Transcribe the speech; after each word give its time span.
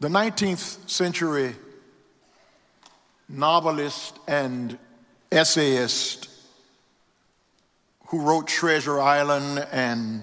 The 0.00 0.08
19th 0.08 0.88
century 0.88 1.54
novelist 3.28 4.18
and 4.26 4.78
essayist 5.30 6.30
who 8.06 8.22
wrote 8.22 8.46
Treasure 8.48 8.98
Island 8.98 9.66
and 9.70 10.22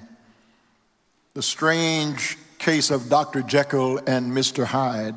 The 1.35 1.43
Strange 1.43 2.39
Case 2.57 2.89
of 2.89 3.07
Dr. 3.07 3.43
Jekyll 3.43 3.99
and 3.99 4.31
Mr. 4.31 4.66
Hyde. 4.66 5.13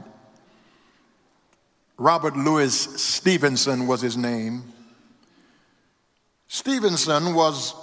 Robert 1.97 2.37
Louis 2.37 2.75
Stevenson 2.75 3.87
was 3.87 4.03
his 4.03 4.19
name. 4.19 4.75
Stevenson 6.49 7.35
was 7.35 7.75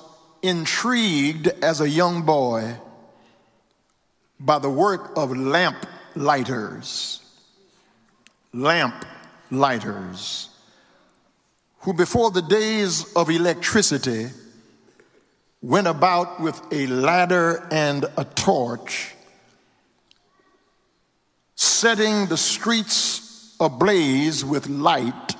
intrigued 0.43 1.47
as 1.63 1.81
a 1.81 1.89
young 1.89 2.21
boy 2.21 2.75
by 4.39 4.59
the 4.59 4.69
work 4.69 5.17
of 5.17 5.35
lamp 5.35 5.87
lighters. 6.19 7.21
Lamp 8.53 9.05
lighters, 9.51 10.49
who 11.79 11.93
before 11.93 12.31
the 12.31 12.41
days 12.41 13.13
of 13.15 13.29
electricity 13.29 14.29
went 15.61 15.87
about 15.87 16.39
with 16.39 16.59
a 16.71 16.87
ladder 16.87 17.67
and 17.71 18.05
a 18.17 18.25
torch, 18.25 19.15
setting 21.55 22.27
the 22.27 22.37
streets 22.37 23.55
ablaze 23.59 24.43
with 24.43 24.67
light 24.67 25.35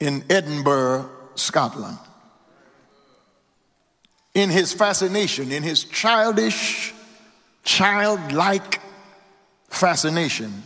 in 0.00 0.24
Edinburgh, 0.30 1.10
Scotland 1.34 1.98
in 4.36 4.50
his 4.50 4.74
fascination, 4.74 5.50
in 5.50 5.62
his 5.62 5.84
childish, 5.84 6.92
childlike 7.64 8.80
fascination, 9.76 10.62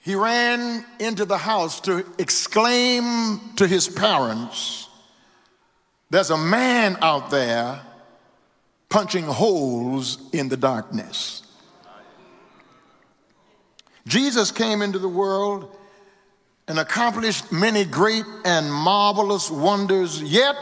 he 0.00 0.14
ran 0.14 0.84
into 0.98 1.24
the 1.24 1.38
house 1.38 1.80
to 1.82 2.04
exclaim 2.18 3.40
to 3.56 3.66
his 3.66 3.88
parents, 3.88 4.88
There's 6.10 6.30
a 6.30 6.36
man 6.36 6.98
out 7.00 7.30
there 7.30 7.80
punching 8.88 9.24
holes 9.24 10.18
in 10.32 10.48
the 10.48 10.56
darkness. 10.56 11.42
Jesus 14.06 14.50
came 14.50 14.82
into 14.82 14.98
the 14.98 15.08
world 15.08 15.74
and 16.68 16.78
accomplished 16.78 17.50
many 17.50 17.84
great 17.84 18.24
and 18.44 18.72
marvelous 18.72 19.50
wonders, 19.50 20.22
yet 20.22 20.54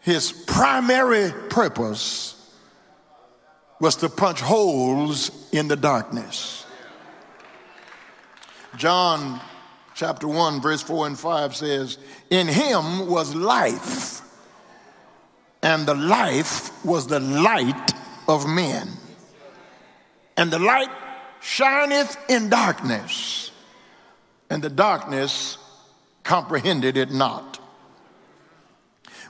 his 0.00 0.30
primary 0.30 1.32
purpose 1.50 2.33
was 3.84 3.96
to 3.96 4.08
punch 4.08 4.40
holes 4.40 5.30
in 5.52 5.68
the 5.68 5.76
darkness. 5.76 6.64
John 8.78 9.42
chapter 9.94 10.26
1, 10.26 10.62
verse 10.62 10.80
4 10.80 11.08
and 11.08 11.18
5 11.18 11.54
says, 11.54 11.98
In 12.30 12.48
him 12.48 13.10
was 13.10 13.34
life, 13.34 14.22
and 15.62 15.84
the 15.84 15.94
life 15.94 16.82
was 16.82 17.08
the 17.08 17.20
light 17.20 17.92
of 18.26 18.48
men. 18.48 18.88
And 20.38 20.50
the 20.50 20.58
light 20.58 20.88
shineth 21.42 22.16
in 22.30 22.48
darkness, 22.48 23.50
and 24.48 24.62
the 24.62 24.70
darkness 24.70 25.58
comprehended 26.22 26.96
it 26.96 27.10
not. 27.10 27.60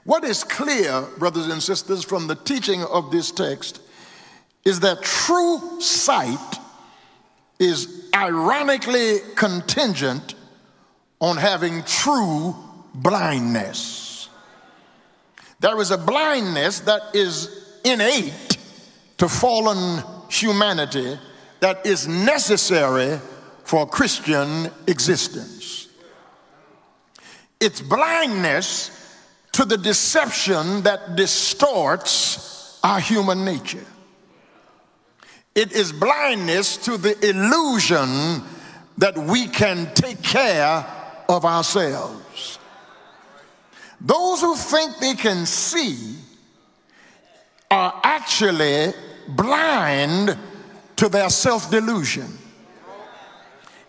What 0.04 0.22
is 0.22 0.44
clear, 0.44 1.08
brothers 1.18 1.48
and 1.48 1.60
sisters, 1.60 2.04
from 2.04 2.28
the 2.28 2.36
teaching 2.36 2.84
of 2.84 3.10
this 3.10 3.32
text 3.32 3.80
is 4.64 4.80
that 4.80 5.02
true 5.02 5.80
sight 5.80 6.58
is 7.58 8.08
ironically 8.14 9.18
contingent 9.34 10.34
on 11.20 11.36
having 11.36 11.82
true 11.84 12.54
blindness. 12.94 14.28
There 15.60 15.80
is 15.80 15.90
a 15.90 15.98
blindness 15.98 16.80
that 16.80 17.14
is 17.14 17.80
innate 17.84 18.58
to 19.18 19.28
fallen 19.28 20.02
humanity 20.28 21.18
that 21.60 21.86
is 21.86 22.08
necessary 22.08 23.18
for 23.64 23.86
Christian 23.86 24.70
existence. 24.86 25.88
It's 27.60 27.80
blindness 27.80 28.90
to 29.52 29.64
the 29.64 29.78
deception 29.78 30.82
that 30.82 31.16
distorts 31.16 32.78
our 32.82 33.00
human 33.00 33.44
nature. 33.44 33.86
It 35.54 35.72
is 35.72 35.92
blindness 35.92 36.76
to 36.78 36.96
the 36.96 37.16
illusion 37.28 38.42
that 38.98 39.16
we 39.16 39.46
can 39.46 39.92
take 39.94 40.20
care 40.22 40.84
of 41.28 41.44
ourselves. 41.44 42.58
Those 44.00 44.40
who 44.40 44.56
think 44.56 44.98
they 44.98 45.14
can 45.14 45.46
see 45.46 46.16
are 47.70 48.00
actually 48.02 48.92
blind 49.28 50.36
to 50.96 51.08
their 51.08 51.30
self 51.30 51.70
delusion. 51.70 52.26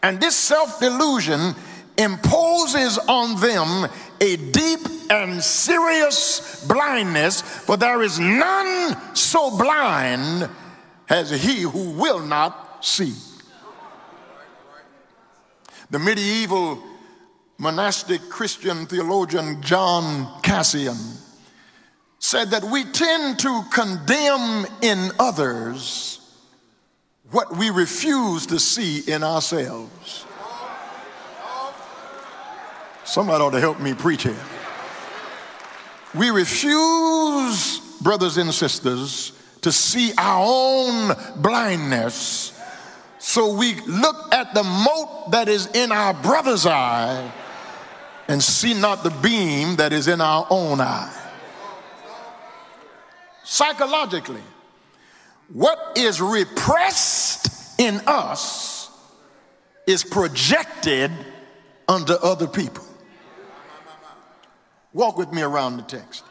And 0.03 0.21
this 0.21 0.35
self 0.35 0.79
delusion 0.79 1.55
imposes 1.97 2.99
on 3.07 3.39
them 3.41 3.89
a 4.21 4.35
deep 4.51 4.79
and 5.09 5.41
serious 5.41 6.63
blindness, 6.67 7.41
for 7.41 7.75
there 7.75 8.03
is 8.03 8.19
none 8.19 9.15
so 9.15 9.57
blind 9.57 10.49
as 11.09 11.29
he 11.29 11.61
who 11.61 11.91
will 11.91 12.19
not 12.19 12.83
see. 12.83 13.13
The 15.89 15.99
medieval 15.99 16.81
monastic 17.57 18.21
Christian 18.29 18.85
theologian 18.85 19.61
John 19.61 20.41
Cassian 20.41 20.97
said 22.19 22.49
that 22.51 22.63
we 22.63 22.83
tend 22.83 23.39
to 23.39 23.63
condemn 23.71 24.65
in 24.81 25.11
others 25.19 26.19
what 27.31 27.55
we 27.55 27.69
refuse 27.69 28.47
to 28.47 28.59
see 28.59 28.99
in 29.11 29.23
ourselves. 29.23 30.25
Somebody 33.03 33.43
ought 33.43 33.51
to 33.51 33.59
help 33.59 33.79
me 33.79 33.93
preach 33.93 34.23
here. 34.23 34.35
We 36.15 36.29
refuse, 36.31 37.79
brothers 38.01 38.37
and 38.37 38.53
sisters, 38.53 39.31
to 39.65 39.71
see 39.71 40.13
our 40.19 40.45
own 40.47 41.11
blindness. 41.37 42.53
So 43.17 43.55
we 43.55 43.73
look 43.87 44.31
at 44.31 44.53
the 44.53 44.61
mote 44.61 45.31
that 45.31 45.49
is 45.49 45.65
in 45.73 45.91
our 45.91 46.13
brother's 46.13 46.67
eye 46.67 47.31
and 48.27 48.43
see 48.43 48.75
not 48.75 49.03
the 49.03 49.09
beam 49.09 49.77
that 49.77 49.91
is 49.91 50.07
in 50.07 50.21
our 50.21 50.45
own 50.51 50.81
eye. 50.81 51.11
Psychologically, 53.43 54.43
what 55.51 55.97
is 55.97 56.21
repressed 56.21 57.79
in 57.79 58.01
us 58.05 58.91
is 59.87 60.03
projected 60.03 61.09
unto 61.87 62.13
other 62.13 62.45
people. 62.45 62.85
Walk 64.93 65.17
with 65.17 65.33
me 65.33 65.41
around 65.41 65.77
the 65.77 65.83
text. 65.83 66.23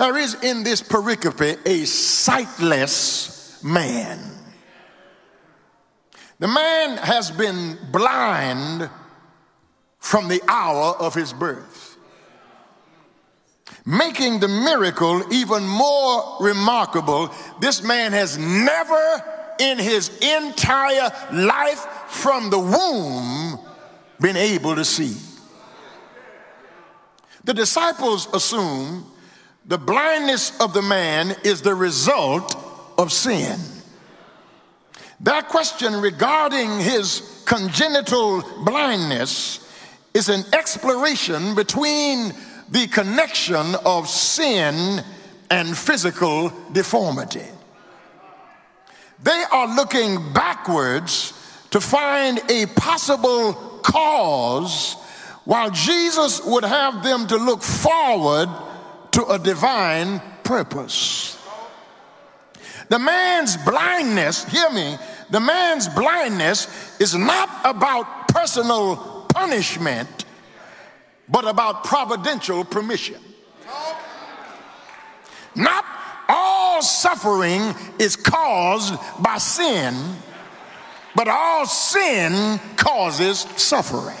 There 0.00 0.16
is 0.16 0.34
in 0.42 0.62
this 0.62 0.80
pericope 0.80 1.58
a 1.66 1.84
sightless 1.84 3.62
man. 3.62 4.18
The 6.38 6.48
man 6.48 6.96
has 6.96 7.30
been 7.30 7.76
blind 7.92 8.88
from 9.98 10.28
the 10.28 10.40
hour 10.48 10.96
of 10.98 11.14
his 11.14 11.34
birth, 11.34 11.98
making 13.84 14.40
the 14.40 14.48
miracle 14.48 15.22
even 15.34 15.68
more 15.68 16.38
remarkable. 16.40 17.30
This 17.60 17.82
man 17.82 18.12
has 18.12 18.38
never 18.38 19.22
in 19.58 19.78
his 19.78 20.08
entire 20.20 21.10
life 21.30 21.86
from 22.08 22.48
the 22.48 22.58
womb 22.58 23.60
been 24.18 24.38
able 24.38 24.76
to 24.76 24.84
see. 24.86 25.14
The 27.44 27.52
disciples 27.52 28.32
assume 28.32 29.09
the 29.70 29.78
blindness 29.78 30.58
of 30.60 30.72
the 30.72 30.82
man 30.82 31.32
is 31.44 31.62
the 31.62 31.76
result 31.76 32.56
of 32.98 33.12
sin. 33.12 33.56
That 35.20 35.48
question 35.48 36.00
regarding 36.00 36.80
his 36.80 37.44
congenital 37.46 38.42
blindness 38.64 39.64
is 40.12 40.28
an 40.28 40.42
exploration 40.52 41.54
between 41.54 42.34
the 42.68 42.88
connection 42.88 43.76
of 43.86 44.08
sin 44.08 45.04
and 45.52 45.78
physical 45.78 46.52
deformity. 46.72 47.46
They 49.22 49.44
are 49.52 49.76
looking 49.76 50.32
backwards 50.32 51.32
to 51.70 51.80
find 51.80 52.40
a 52.50 52.66
possible 52.74 53.52
cause 53.84 54.94
while 55.44 55.70
Jesus 55.70 56.44
would 56.44 56.64
have 56.64 57.04
them 57.04 57.28
to 57.28 57.36
look 57.36 57.62
forward 57.62 58.48
to 59.12 59.26
a 59.26 59.38
divine 59.38 60.20
purpose. 60.44 61.36
The 62.88 62.98
man's 62.98 63.56
blindness, 63.58 64.44
hear 64.44 64.68
me, 64.70 64.96
the 65.30 65.40
man's 65.40 65.88
blindness 65.88 66.66
is 67.00 67.14
not 67.14 67.48
about 67.64 68.28
personal 68.28 69.26
punishment, 69.28 70.24
but 71.28 71.46
about 71.46 71.84
providential 71.84 72.64
permission. 72.64 73.20
Not 75.54 75.84
all 76.28 76.82
suffering 76.82 77.74
is 77.98 78.16
caused 78.16 78.94
by 79.20 79.38
sin, 79.38 79.94
but 81.14 81.28
all 81.28 81.66
sin 81.66 82.58
causes 82.76 83.40
suffering. 83.56 84.16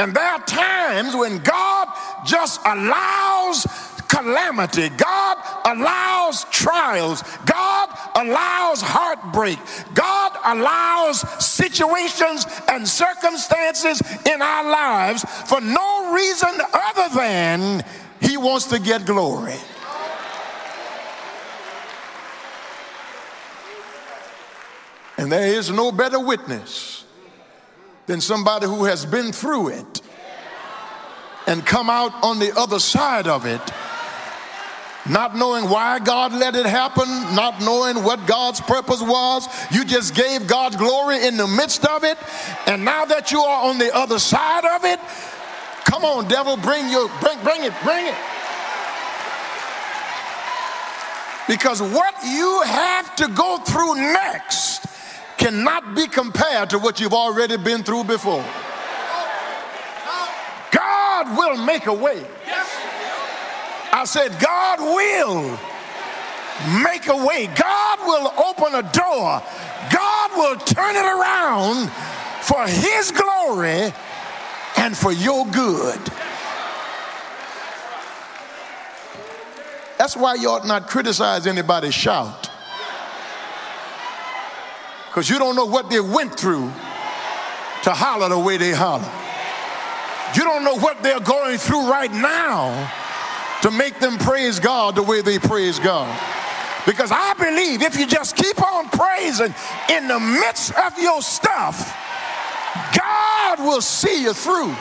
And 0.00 0.14
there 0.14 0.24
are 0.24 0.42
times 0.46 1.14
when 1.14 1.42
God 1.42 1.88
just 2.24 2.58
allows 2.64 3.66
calamity. 4.08 4.88
God 4.88 5.36
allows 5.66 6.44
trials. 6.44 7.22
God 7.44 7.90
allows 8.14 8.80
heartbreak. 8.80 9.58
God 9.92 10.32
allows 10.46 11.20
situations 11.44 12.46
and 12.68 12.88
circumstances 12.88 14.00
in 14.24 14.40
our 14.40 14.70
lives 14.70 15.22
for 15.46 15.60
no 15.60 16.14
reason 16.14 16.48
other 16.72 17.14
than 17.14 17.84
He 18.22 18.38
wants 18.38 18.68
to 18.68 18.78
get 18.78 19.04
glory. 19.04 19.60
And 25.18 25.30
there 25.30 25.52
is 25.58 25.70
no 25.70 25.92
better 25.92 26.18
witness 26.18 26.99
than 28.10 28.20
somebody 28.20 28.66
who 28.66 28.86
has 28.86 29.06
been 29.06 29.30
through 29.30 29.68
it 29.68 30.02
and 31.46 31.64
come 31.64 31.88
out 31.88 32.12
on 32.24 32.40
the 32.40 32.52
other 32.58 32.80
side 32.80 33.28
of 33.28 33.46
it 33.46 33.60
not 35.08 35.36
knowing 35.36 35.68
why 35.68 36.00
God 36.00 36.32
let 36.32 36.56
it 36.56 36.66
happen, 36.66 37.06
not 37.36 37.60
knowing 37.60 38.02
what 38.02 38.26
God's 38.26 38.60
purpose 38.60 39.00
was. 39.00 39.48
You 39.70 39.84
just 39.84 40.16
gave 40.16 40.48
God 40.48 40.76
glory 40.76 41.24
in 41.24 41.36
the 41.36 41.46
midst 41.46 41.86
of 41.86 42.02
it. 42.02 42.18
And 42.66 42.84
now 42.84 43.04
that 43.04 43.30
you 43.30 43.40
are 43.40 43.70
on 43.70 43.78
the 43.78 43.94
other 43.94 44.18
side 44.18 44.64
of 44.64 44.84
it, 44.84 44.98
come 45.84 46.04
on, 46.04 46.26
devil, 46.26 46.56
bring 46.56 46.90
your 46.90 47.08
bring, 47.20 47.40
bring 47.44 47.62
it, 47.62 47.72
bring 47.84 48.06
it. 48.06 48.18
Because 51.48 51.80
what 51.80 52.14
you 52.24 52.62
have 52.66 53.14
to 53.16 53.28
go 53.28 53.58
through 53.58 53.94
next 53.94 54.89
cannot 55.40 55.96
be 55.96 56.06
compared 56.06 56.68
to 56.70 56.78
what 56.78 57.00
you've 57.00 57.14
already 57.14 57.56
been 57.56 57.82
through 57.82 58.04
before. 58.04 58.44
God 60.70 61.36
will 61.36 61.56
make 61.64 61.86
a 61.86 61.94
way. 61.94 62.22
I 63.92 64.04
said, 64.04 64.38
God 64.38 64.78
will 64.80 65.58
make 66.84 67.08
a 67.08 67.26
way. 67.26 67.46
God 67.56 67.98
will 68.06 68.32
open 68.44 68.74
a 68.74 68.82
door. 68.92 69.42
God 69.92 70.30
will 70.36 70.56
turn 70.58 70.94
it 70.94 71.06
around 71.06 71.90
for 72.42 72.66
His 72.66 73.10
glory 73.10 73.92
and 74.76 74.96
for 74.96 75.10
your 75.10 75.46
good. 75.46 76.00
That's 79.96 80.16
why 80.16 80.34
you 80.34 80.50
ought 80.50 80.66
not 80.66 80.88
criticize 80.88 81.46
anybody's 81.46 81.94
shout. 81.94 82.49
Because 85.10 85.28
you 85.28 85.40
don't 85.40 85.56
know 85.56 85.66
what 85.66 85.90
they 85.90 85.98
went 85.98 86.38
through 86.38 86.70
to 87.82 87.90
holler 87.90 88.28
the 88.28 88.38
way 88.38 88.56
they 88.58 88.70
holler. 88.70 89.10
You 90.36 90.44
don't 90.44 90.62
know 90.62 90.78
what 90.78 91.02
they're 91.02 91.18
going 91.18 91.58
through 91.58 91.90
right 91.90 92.12
now 92.12 92.92
to 93.62 93.72
make 93.72 93.98
them 93.98 94.18
praise 94.18 94.60
God 94.60 94.94
the 94.94 95.02
way 95.02 95.20
they 95.20 95.40
praise 95.40 95.80
God. 95.80 96.08
Because 96.86 97.10
I 97.12 97.34
believe 97.34 97.82
if 97.82 97.98
you 97.98 98.06
just 98.06 98.36
keep 98.36 98.62
on 98.62 98.88
praising 98.88 99.52
in 99.90 100.06
the 100.06 100.20
midst 100.20 100.72
of 100.78 100.96
your 100.96 101.20
stuff, 101.22 101.92
God 102.96 103.58
will 103.58 103.82
see 103.82 104.22
you 104.22 104.32
through. 104.32 104.72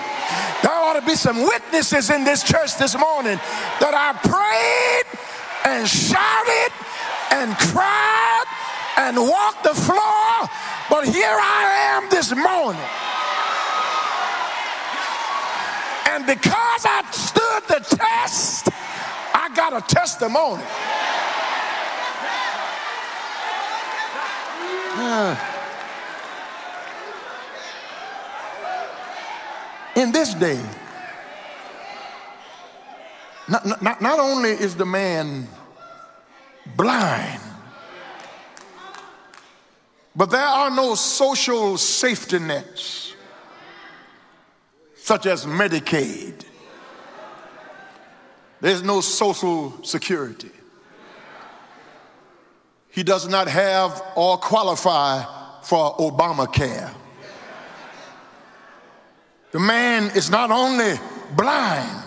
There 0.62 0.72
ought 0.72 1.00
to 1.00 1.06
be 1.06 1.16
some 1.16 1.42
witnesses 1.42 2.12
in 2.12 2.24
this 2.24 2.44
church 2.44 2.78
this 2.78 2.96
morning 2.96 3.38
that 3.82 3.96
I 3.98 4.14
prayed 4.22 5.20
and 5.66 5.88
shouted 5.88 6.72
and 7.32 7.58
cried 7.58 8.38
and 9.00 9.18
walked 9.18 9.63
the 9.63 9.74
floor, 9.74 10.50
but 10.90 11.07
here 11.07 11.25
I 11.25 11.96
am 11.96 12.10
this 12.10 12.36
morning. 12.36 12.81
And 16.10 16.25
because 16.25 16.86
I 16.86 17.01
stood 17.12 17.63
the 17.69 17.80
test, 17.96 18.68
I 19.34 19.48
got 19.56 19.72
a 19.74 19.80
testimony. 19.88 20.63
in 29.96 30.12
this 30.12 30.34
day, 30.34 30.62
not, 33.48 33.81
not, 33.81 34.01
not 34.01 34.19
only 34.19 34.50
is 34.50 34.75
the 34.75 34.86
man 34.86 35.48
blind, 36.75 37.40
but 40.19 40.31
there 40.31 40.45
are 40.45 40.69
no 40.69 40.95
social 40.95 41.77
safety 41.77 42.39
nets 42.39 43.13
such 44.98 45.25
as 45.25 45.45
Medicaid. 45.45 46.44
There's 48.60 48.83
no 48.83 49.00
social 49.00 49.81
security. 49.81 50.51
He 52.89 53.01
does 53.01 53.30
not 53.30 53.48
have 53.48 54.04
or 54.18 54.38
qualify 54.38 55.24
for 55.63 55.95
Obamacare. 55.95 56.94
The 59.51 59.60
man 59.60 60.12
is 60.18 60.30
not 60.30 60.51
only 60.51 61.00
blind, 61.38 62.04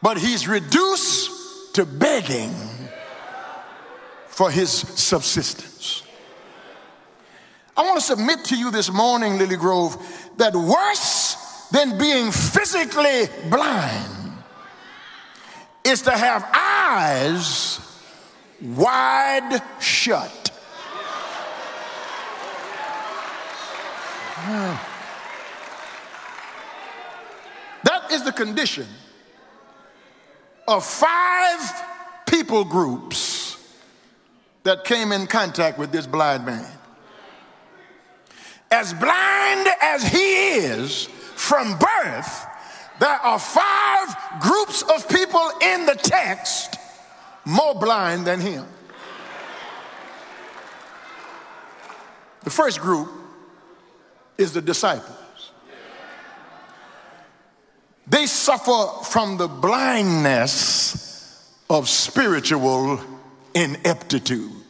but 0.00 0.16
he's 0.16 0.48
reduced 0.48 1.74
to 1.74 1.84
begging 1.84 2.54
for 4.28 4.50
his 4.50 4.70
subsistence. 4.70 6.02
I 7.76 7.82
want 7.82 7.98
to 7.98 8.04
submit 8.04 8.44
to 8.46 8.56
you 8.56 8.70
this 8.70 8.92
morning, 8.92 9.38
Lilly 9.38 9.56
Grove, 9.56 9.96
that 10.36 10.54
worse 10.54 11.68
than 11.72 11.96
being 11.96 12.30
physically 12.30 13.28
blind 13.48 14.32
is 15.84 16.02
to 16.02 16.10
have 16.10 16.48
eyes 16.54 17.80
wide 18.60 19.62
shut. 19.80 20.50
That 27.84 28.12
is 28.12 28.22
the 28.22 28.30
condition 28.32 28.86
of 30.68 30.84
five 30.84 31.82
people 32.26 32.64
groups 32.64 33.56
that 34.62 34.84
came 34.84 35.10
in 35.10 35.26
contact 35.26 35.78
with 35.78 35.90
this 35.90 36.06
blind 36.06 36.46
man. 36.46 36.70
As 38.72 38.94
blind 38.94 39.68
as 39.82 40.02
he 40.02 40.56
is, 40.56 41.04
from 41.36 41.78
birth, 41.78 42.46
there 43.00 43.10
are 43.10 43.38
five 43.38 44.16
groups 44.40 44.82
of 44.82 45.06
people 45.10 45.50
in 45.60 45.84
the 45.84 45.94
text 45.94 46.76
more 47.44 47.74
blind 47.74 48.26
than 48.26 48.40
him. 48.40 48.64
The 52.44 52.50
first 52.50 52.80
group 52.80 53.10
is 54.38 54.52
the 54.52 54.62
disciples. 54.62 55.52
They 58.06 58.24
suffer 58.24 59.04
from 59.04 59.36
the 59.36 59.48
blindness 59.48 61.52
of 61.68 61.90
spiritual 61.90 63.00
ineptitude. 63.54 64.61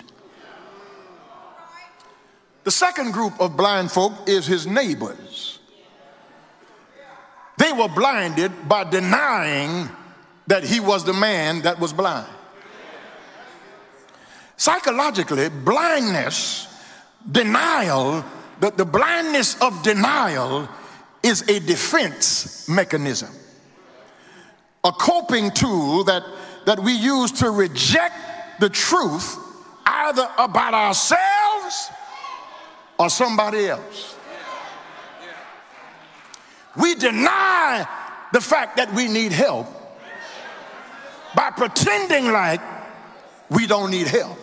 The 2.64 2.71
second 2.71 3.12
group 3.12 3.40
of 3.40 3.57
blind 3.57 3.90
folk 3.90 4.12
is 4.28 4.47
his 4.47 4.66
neighbors. 4.66 5.59
They 7.59 7.73
were 7.73 7.88
blinded 7.88 8.69
by 8.69 8.85
denying 8.85 9.88
that 10.47 10.64
he 10.64 10.81
was 10.81 11.04
the 11.04 11.12
man 11.12 11.62
that 11.62 11.78
was 11.78 11.92
blind. 11.92 12.28
Psychologically, 14.57 15.49
blindness, 15.49 16.69
denial, 17.31 18.25
the, 18.61 18.71
the 18.71 18.85
blindness 18.85 19.61
of 19.61 19.83
denial 19.83 20.69
is 21.23 21.42
a 21.49 21.59
defense 21.61 22.69
mechanism, 22.69 23.31
a 24.85 24.92
coping 24.92 25.50
tool 25.50 26.04
that, 26.04 26.23
that 26.66 26.78
we 26.78 26.92
use 26.92 27.33
to 27.33 27.50
reject 27.50 28.14
the 28.61 28.69
truth 28.69 29.37
either 29.85 30.28
about 30.38 30.75
ourselves 30.75 31.90
or 33.03 33.11
somebody 33.11 33.67
else. 33.67 34.15
We 36.77 36.95
deny 36.95 37.87
the 38.33 38.41
fact 38.41 38.77
that 38.77 38.95
we 38.95 39.09
need 39.09 39.33
help 39.33 39.67
by 41.35 41.51
pretending 41.51 42.31
like 42.31 42.61
we 43.51 43.67
don't 43.67 43.91
need 43.91 44.07
help. 44.07 44.39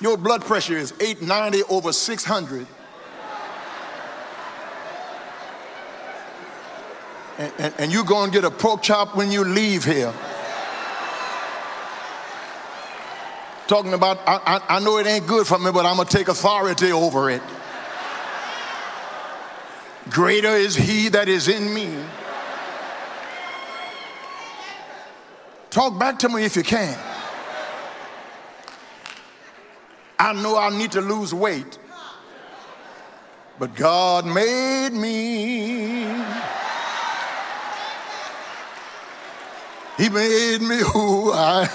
Your 0.00 0.16
blood 0.16 0.40
pressure 0.46 0.78
is 0.78 0.94
890 0.98 1.62
over 1.64 1.92
600. 1.92 2.66
And, 7.36 7.52
and, 7.58 7.74
and 7.78 7.92
you're 7.92 8.04
going 8.04 8.30
to 8.30 8.34
get 8.34 8.44
a 8.44 8.50
pork 8.50 8.82
chop 8.82 9.14
when 9.14 9.30
you 9.30 9.44
leave 9.44 9.84
here. 9.84 10.14
Talking 13.70 13.94
about, 13.94 14.18
I, 14.26 14.40
I, 14.44 14.78
I 14.78 14.80
know 14.80 14.98
it 14.98 15.06
ain't 15.06 15.28
good 15.28 15.46
for 15.46 15.56
me, 15.56 15.70
but 15.70 15.86
I'm 15.86 15.94
going 15.94 16.08
to 16.08 16.16
take 16.16 16.26
authority 16.26 16.90
over 16.90 17.30
it. 17.30 17.40
Greater 20.08 20.48
is 20.48 20.74
he 20.74 21.08
that 21.10 21.28
is 21.28 21.46
in 21.46 21.72
me. 21.72 21.94
Talk 25.70 25.96
back 26.00 26.18
to 26.18 26.28
me 26.28 26.44
if 26.44 26.56
you 26.56 26.64
can. 26.64 26.98
I 30.18 30.32
know 30.32 30.58
I 30.58 30.76
need 30.76 30.90
to 30.90 31.00
lose 31.00 31.32
weight, 31.32 31.78
but 33.60 33.76
God 33.76 34.26
made 34.26 34.90
me. 34.90 36.06
He 39.96 40.08
made 40.08 40.58
me 40.60 40.78
who 40.92 41.30
I 41.32 41.68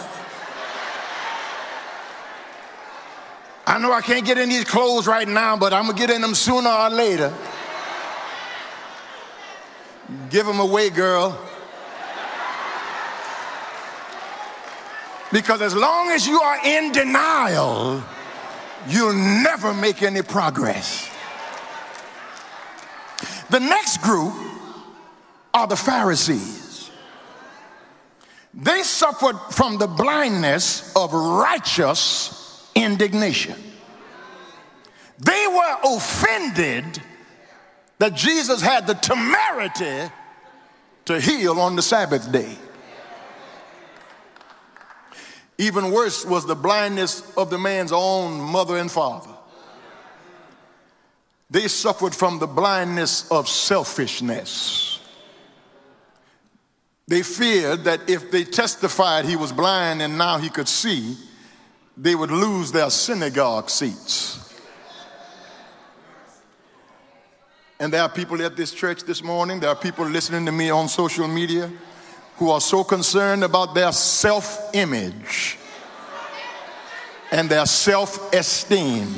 I 3.67 3.79
know 3.79 3.91
I 3.91 4.01
can't 4.01 4.25
get 4.25 4.37
in 4.37 4.49
these 4.49 4.63
clothes 4.63 5.07
right 5.07 5.27
now, 5.27 5.57
but 5.57 5.73
I'm 5.73 5.87
gonna 5.87 5.97
get 5.97 6.11
in 6.11 6.21
them 6.21 6.35
sooner 6.35 6.69
or 6.69 6.89
later. 6.89 7.33
Give 10.29 10.45
them 10.45 10.59
away, 10.59 10.91
girl. 10.91 11.39
Because 15.31 15.61
as 15.61 15.75
long 15.75 16.11
as 16.11 16.27
you 16.27 16.39
are 16.39 16.63
in 16.63 16.91
denial, 16.91 18.03
you'll 18.87 19.13
never 19.13 19.73
make 19.73 20.03
any 20.03 20.21
progress. 20.21 21.09
The 23.49 23.59
next 23.59 24.01
group 24.01 24.33
are 25.53 25.65
the 25.65 25.75
Pharisees. 25.75 26.91
They 28.53 28.83
suffered 28.83 29.37
from 29.51 29.79
the 29.79 29.87
blindness 29.87 30.95
of 30.95 31.11
righteous 31.13 32.44
indignation. 32.75 33.55
They 35.17 35.47
were 35.47 35.95
offended 35.95 37.01
that 37.99 38.13
Jesus 38.13 38.61
had 38.61 38.85
the 38.85 38.93
temerity 38.95 40.11
to 41.05 41.19
heal 41.19 41.59
on 41.59 41.75
the 41.75 41.81
Sabbath 41.81 42.31
day. 42.31 42.57
Even 45.57 45.91
worse 45.91 46.25
was 46.25 46.45
the 46.45 46.55
blindness 46.55 47.35
of 47.37 47.49
the 47.49 47.57
man's 47.57 47.93
own 47.93 48.41
mother 48.41 48.77
and 48.77 48.91
father. 48.91 49.31
They 51.49 51.67
suffered 51.69 52.13
from 52.13 52.39
the 52.39 52.47
blindness 52.47 53.31
of 53.31 53.47
selfishness. 53.47 54.99
They 57.07 57.21
feared 57.21 57.83
that 57.85 58.09
if 58.09 58.31
they 58.31 58.43
testified 58.43 59.25
he 59.25 59.35
was 59.35 59.53
blind 59.53 60.01
and 60.01 60.17
now 60.17 60.39
he 60.39 60.49
could 60.49 60.67
see, 60.67 61.15
they 61.97 62.15
would 62.15 62.31
lose 62.31 62.71
their 62.71 62.89
synagogue 62.89 63.69
seats. 63.69 64.41
And 67.79 67.91
there 67.91 68.01
are 68.01 68.09
people 68.09 68.41
at 68.41 68.55
this 68.55 68.73
church 68.73 69.03
this 69.03 69.21
morning, 69.21 69.59
there 69.59 69.69
are 69.69 69.75
people 69.75 70.05
listening 70.05 70.45
to 70.45 70.51
me 70.51 70.69
on 70.69 70.87
social 70.87 71.27
media 71.27 71.71
who 72.37 72.49
are 72.49 72.61
so 72.61 72.83
concerned 72.83 73.43
about 73.43 73.75
their 73.75 73.91
self 73.91 74.73
image 74.73 75.57
and 77.31 77.49
their 77.49 77.65
self 77.65 78.33
esteem 78.33 79.13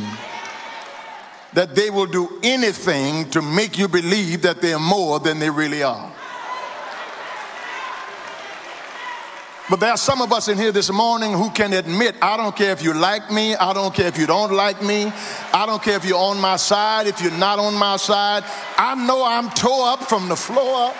that 1.54 1.76
they 1.76 1.90
will 1.90 2.06
do 2.06 2.40
anything 2.44 3.30
to 3.30 3.42
make 3.42 3.78
you 3.78 3.88
believe 3.88 4.42
that 4.42 4.62
they're 4.62 4.80
more 4.80 5.20
than 5.20 5.40
they 5.40 5.50
really 5.50 5.82
are. 5.84 6.14
But 9.70 9.82
there 9.82 9.92
are 9.92 9.98
some 9.98 10.22
of 10.22 10.32
us 10.32 10.48
in 10.48 10.58
here 10.58 10.72
this 10.72 10.90
morning 10.90 11.34
who 11.34 11.50
can 11.52 11.74
admit, 11.74 12.16
I 12.22 12.38
don't 12.38 12.56
care 12.56 12.72
if 12.72 12.82
you 12.82 12.94
like 12.94 13.30
me, 13.30 13.54
I 13.54 13.74
don't 13.74 13.94
care 13.94 14.08
if 14.08 14.18
you 14.18 14.26
don't 14.26 14.54
like 14.54 14.82
me, 14.82 15.12
I 15.54 15.66
don't 15.66 15.84
care 15.84 15.98
if 15.98 16.06
you're 16.06 16.18
on 16.18 16.40
my 16.40 16.56
side, 16.56 17.06
if 17.06 17.22
you're 17.22 17.38
not 17.38 17.60
on 17.60 17.74
my 17.74 17.98
side. 17.98 18.46
I 18.78 18.96
know 18.96 19.26
I'm 19.26 19.50
tore 19.50 19.90
up 19.90 20.04
from 20.04 20.30
the 20.30 20.38
floor. 20.38 20.94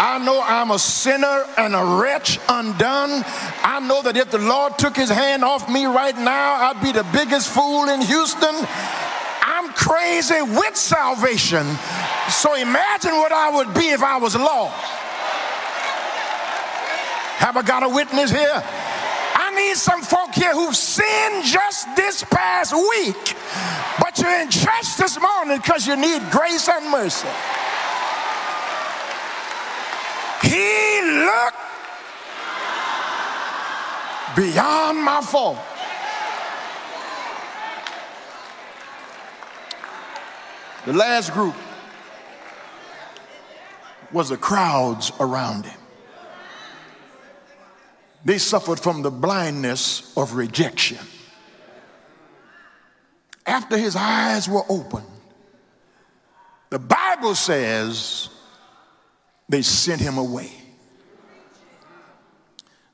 I 0.00 0.22
know 0.24 0.40
I'm 0.40 0.70
a 0.70 0.78
sinner 0.78 1.44
and 1.56 1.74
a 1.74 2.00
wretch 2.00 2.38
undone. 2.48 3.24
I 3.64 3.80
know 3.82 4.02
that 4.02 4.16
if 4.16 4.30
the 4.30 4.38
Lord 4.38 4.78
took 4.78 4.94
his 4.94 5.10
hand 5.10 5.42
off 5.42 5.68
me 5.68 5.86
right 5.86 6.16
now, 6.16 6.70
I'd 6.70 6.80
be 6.80 6.92
the 6.92 7.04
biggest 7.12 7.48
fool 7.48 7.88
in 7.88 8.00
Houston. 8.02 8.54
I'm 9.42 9.72
crazy 9.72 10.40
with 10.42 10.76
salvation. 10.76 11.66
So 12.30 12.54
imagine 12.54 13.14
what 13.18 13.32
I 13.32 13.50
would 13.50 13.74
be 13.74 13.90
if 13.90 14.04
I 14.04 14.18
was 14.18 14.36
lost. 14.36 15.07
Have 17.38 17.56
I 17.56 17.62
got 17.62 17.84
a 17.84 17.88
witness 17.88 18.32
here? 18.32 18.62
I 19.40 19.54
need 19.54 19.76
some 19.76 20.02
folk 20.02 20.34
here 20.34 20.52
who've 20.52 20.74
sinned 20.74 21.44
just 21.44 21.94
this 21.94 22.24
past 22.24 22.74
week, 22.74 23.36
but 24.00 24.18
you're 24.18 24.40
in 24.40 24.50
church 24.50 24.96
this 24.98 25.20
morning 25.20 25.58
because 25.58 25.86
you 25.86 25.94
need 25.94 26.20
grace 26.32 26.68
and 26.68 26.90
mercy. 26.90 27.28
He 30.42 31.00
looked 31.00 31.56
beyond 34.34 34.98
my 34.98 35.20
fault. 35.20 35.58
The 40.86 40.92
last 40.92 41.32
group 41.32 41.54
was 44.10 44.30
the 44.30 44.36
crowds 44.36 45.12
around 45.20 45.66
him. 45.66 45.77
They 48.24 48.38
suffered 48.38 48.80
from 48.80 49.02
the 49.02 49.10
blindness 49.10 50.12
of 50.16 50.34
rejection. 50.34 50.98
After 53.46 53.78
his 53.78 53.96
eyes 53.96 54.48
were 54.48 54.64
opened, 54.68 55.06
the 56.70 56.78
Bible 56.78 57.34
says 57.34 58.28
they 59.48 59.62
sent 59.62 60.00
him 60.00 60.18
away. 60.18 60.50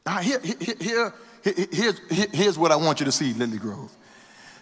Now, 0.07 0.19
here, 0.19 0.41
here, 0.41 0.77
here, 0.81 1.15
here's, 1.73 1.99
here's 2.33 2.59
what 2.59 2.71
I 2.71 2.77
want 2.77 3.01
you 3.01 3.07
to 3.07 3.13
see, 3.13 3.33
Lilly 3.33 3.59
Grove. 3.59 3.95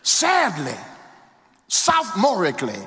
Sadly, 0.03 0.79
sophomorically, 1.69 2.87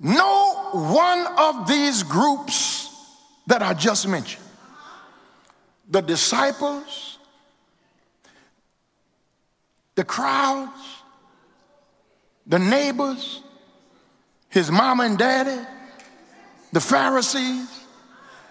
no 0.00 0.70
one 0.72 1.26
of 1.38 1.68
these 1.68 2.02
groups 2.02 2.90
that 3.46 3.62
I 3.62 3.74
just 3.74 4.08
mentioned, 4.08 4.43
the 5.88 6.00
disciples, 6.00 7.18
the 9.94 10.04
crowds, 10.04 11.02
the 12.46 12.58
neighbors, 12.58 13.42
his 14.48 14.70
mom 14.70 15.00
and 15.00 15.18
daddy, 15.18 15.60
the 16.72 16.80
Pharisees, 16.80 17.68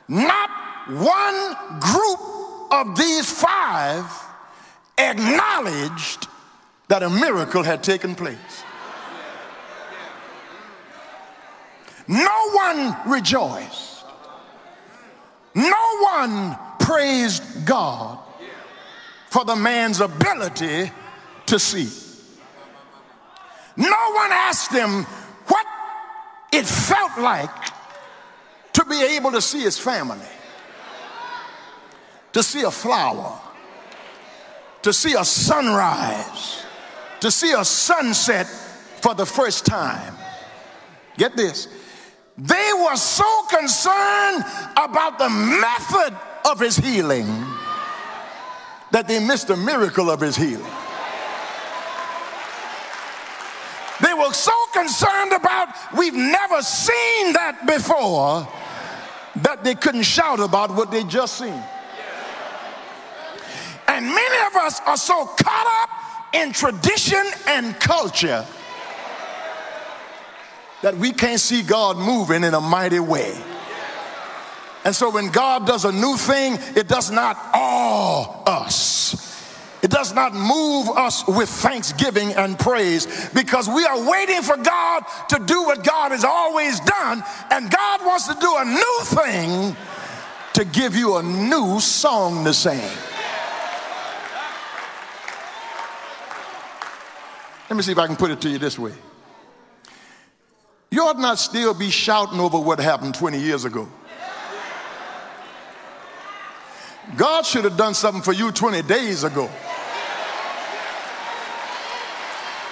not 0.07 0.49
one 0.87 1.79
group 1.79 2.19
of 2.71 2.97
these 2.97 3.29
five 3.31 4.05
acknowledged 4.97 6.27
that 6.87 7.03
a 7.03 7.09
miracle 7.09 7.63
had 7.63 7.83
taken 7.83 8.15
place. 8.15 8.63
No 12.07 12.49
one 12.51 12.95
rejoiced. 13.07 14.03
No 15.55 15.97
one 16.01 16.57
praised 16.83 17.65
God 17.65 18.19
for 19.29 19.45
the 19.45 19.55
man's 19.55 20.01
ability 20.01 20.91
to 21.47 21.57
see. 21.57 21.89
No 23.75 24.11
one 24.11 24.31
asked 24.31 24.71
him 24.71 25.03
what 25.47 25.65
it 26.51 26.65
felt 26.65 27.17
like 27.17 27.49
to 28.73 28.85
be 28.85 29.01
able 29.15 29.31
to 29.31 29.41
see 29.41 29.61
his 29.61 29.79
family, 29.79 30.27
to 32.33 32.43
see 32.43 32.61
a 32.61 32.71
flower, 32.71 33.39
to 34.83 34.91
see 34.93 35.13
a 35.13 35.23
sunrise, 35.23 36.63
to 37.21 37.31
see 37.31 37.53
a 37.53 37.63
sunset 37.63 38.45
for 39.01 39.15
the 39.15 39.25
first 39.25 39.65
time. 39.65 40.13
Get 41.17 41.35
this. 41.37 41.67
They 42.37 42.71
were 42.73 42.95
so 42.95 43.43
concerned 43.49 44.43
about 44.75 45.17
the 45.17 45.29
method 45.29 46.17
of 46.45 46.59
his 46.59 46.77
healing 46.77 47.27
that 48.91 49.07
they 49.07 49.19
missed 49.19 49.47
the 49.47 49.57
miracle 49.57 50.09
of 50.09 50.19
his 50.19 50.35
healing. 50.35 50.71
They 54.01 54.13
were 54.13 54.33
so 54.33 54.53
concerned 54.73 55.31
about, 55.31 55.69
we've 55.97 56.13
never 56.13 56.61
seen 56.61 57.33
that 57.33 57.65
before 57.65 58.47
that 59.37 59.63
they 59.63 59.75
couldn't 59.75 60.03
shout 60.03 60.39
about 60.39 60.75
what 60.75 60.91
they 60.91 61.03
just 61.03 61.37
seen. 61.37 61.63
And 63.87 64.05
many 64.05 64.47
of 64.47 64.55
us 64.55 64.81
are 64.85 64.97
so 64.97 65.25
caught 65.25 65.83
up 65.83 66.35
in 66.35 66.51
tradition 66.51 67.23
and 67.47 67.79
culture 67.79 68.45
that 70.81 70.97
we 70.97 71.11
can't 71.13 71.39
see 71.39 71.61
God 71.61 71.97
moving 71.97 72.43
in 72.43 72.53
a 72.53 72.61
mighty 72.61 72.99
way. 72.99 73.41
And 74.85 74.95
so 74.95 75.09
when 75.09 75.29
God 75.29 75.65
does 75.65 75.85
a 75.85 75.91
new 75.91 76.17
thing, 76.17 76.57
it 76.75 76.87
does 76.87 77.09
not 77.09 77.37
awe 77.53 78.43
us. 78.45 79.31
It 79.81 79.91
does 79.91 80.13
not 80.13 80.33
move 80.33 80.89
us 80.89 81.27
with 81.27 81.49
thanksgiving 81.49 82.33
and 82.33 82.57
praise 82.57 83.29
because 83.33 83.67
we 83.67 83.85
are 83.85 84.09
waiting 84.09 84.41
for 84.41 84.55
God 84.55 85.03
to 85.29 85.39
do 85.45 85.63
what 85.63 85.83
God 85.83 86.11
has 86.11 86.23
always 86.23 86.79
done. 86.79 87.21
And 87.51 87.69
God 87.69 88.05
wants 88.05 88.27
to 88.27 88.33
do 88.39 88.55
a 88.57 88.65
new 88.65 88.99
thing 89.03 89.75
to 90.53 90.65
give 90.65 90.95
you 90.95 91.17
a 91.17 91.23
new 91.23 91.79
song 91.81 92.45
to 92.45 92.53
sing. 92.53 92.79
Let 97.69 97.77
me 97.77 97.81
see 97.81 97.91
if 97.91 97.97
I 97.97 98.07
can 98.07 98.15
put 98.15 98.31
it 98.31 98.39
to 98.41 98.49
you 98.49 98.59
this 98.59 98.77
way. 98.77 98.93
You 100.91 101.03
ought 101.03 101.19
not 101.19 101.39
still 101.39 101.73
be 101.73 101.89
shouting 101.89 102.39
over 102.39 102.59
what 102.59 102.79
happened 102.79 103.15
20 103.15 103.39
years 103.39 103.65
ago. 103.65 103.89
God 107.17 107.45
should 107.45 107.63
have 107.63 107.77
done 107.77 107.93
something 107.93 108.21
for 108.21 108.33
you 108.33 108.51
20 108.51 108.81
days 108.83 109.23
ago. 109.23 109.49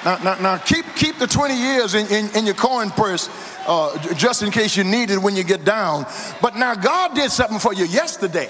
Now, 0.04 0.18
now, 0.24 0.36
now 0.42 0.58
keep, 0.58 0.86
keep 0.96 1.20
the 1.20 1.28
20 1.28 1.56
years 1.56 1.94
in, 1.94 2.08
in, 2.08 2.36
in 2.36 2.46
your 2.46 2.56
coin 2.56 2.90
purse 2.90 3.30
uh, 3.68 3.98
just 4.16 4.42
in 4.42 4.50
case 4.50 4.76
you 4.76 4.84
need 4.84 5.12
it 5.12 5.20
when 5.20 5.36
you 5.36 5.44
get 5.44 5.64
down. 5.64 6.08
But 6.42 6.56
now 6.56 6.74
God 6.74 7.14
did 7.14 7.32
something 7.32 7.60
for 7.60 7.74
you 7.74 7.86
yesterday. 7.86 8.50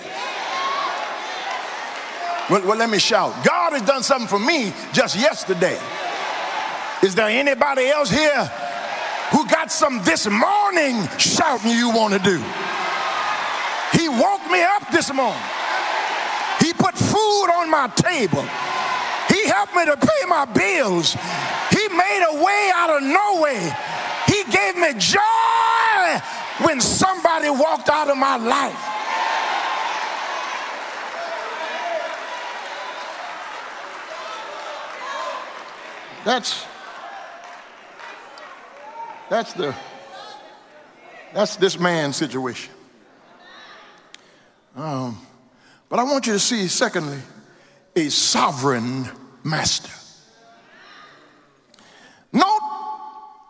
Well, 2.50 2.66
well, 2.66 2.78
let 2.78 2.90
me 2.90 3.00
shout. 3.00 3.46
God 3.46 3.74
has 3.74 3.82
done 3.82 4.04
something 4.04 4.28
for 4.28 4.40
me 4.40 4.74
just 4.94 5.18
yesterday. 5.18 5.78
Is 7.04 7.16
there 7.16 7.28
anybody 7.28 7.88
else 7.88 8.10
here 8.10 8.50
who 9.32 9.48
got 9.48 9.72
some 9.72 10.04
this 10.04 10.28
morning 10.28 11.08
shouting 11.18 11.72
you 11.72 11.90
want 11.90 12.14
to 12.14 12.20
do. 12.20 12.38
He 13.98 14.10
woke 14.10 14.46
me 14.52 14.62
up 14.62 14.92
this 14.92 15.12
morning. 15.14 15.42
He 16.72 16.78
put 16.78 16.98
food 16.98 17.48
on 17.52 17.70
my 17.70 17.90
table. 17.98 18.44
He 19.28 19.46
helped 19.46 19.76
me 19.76 19.84
to 19.84 19.98
pay 19.98 20.26
my 20.26 20.46
bills. 20.46 21.18
He 21.70 21.88
made 21.90 22.26
a 22.32 22.42
way 22.42 22.72
out 22.74 22.90
of 22.92 23.04
no 23.04 23.42
way. 23.42 23.76
He 24.26 24.44
gave 24.50 24.78
me 24.78 24.94
joy 24.98 26.22
when 26.66 26.80
somebody 26.80 27.50
walked 27.50 27.90
out 27.90 28.10
of 28.10 28.16
my 28.16 28.38
life. 28.38 28.88
That's 36.24 36.66
that's 39.30 39.52
the 39.54 39.76
that's 41.34 41.58
this 41.58 41.78
man's 41.78 42.16
situation. 42.16 42.72
Um, 44.78 45.20
but 45.92 46.00
I 46.00 46.04
want 46.04 46.26
you 46.26 46.32
to 46.32 46.40
see, 46.40 46.70
secondly, 46.70 47.20
a 47.98 48.08
sovereign 48.08 49.10
master. 49.44 49.92
Note 52.32 52.60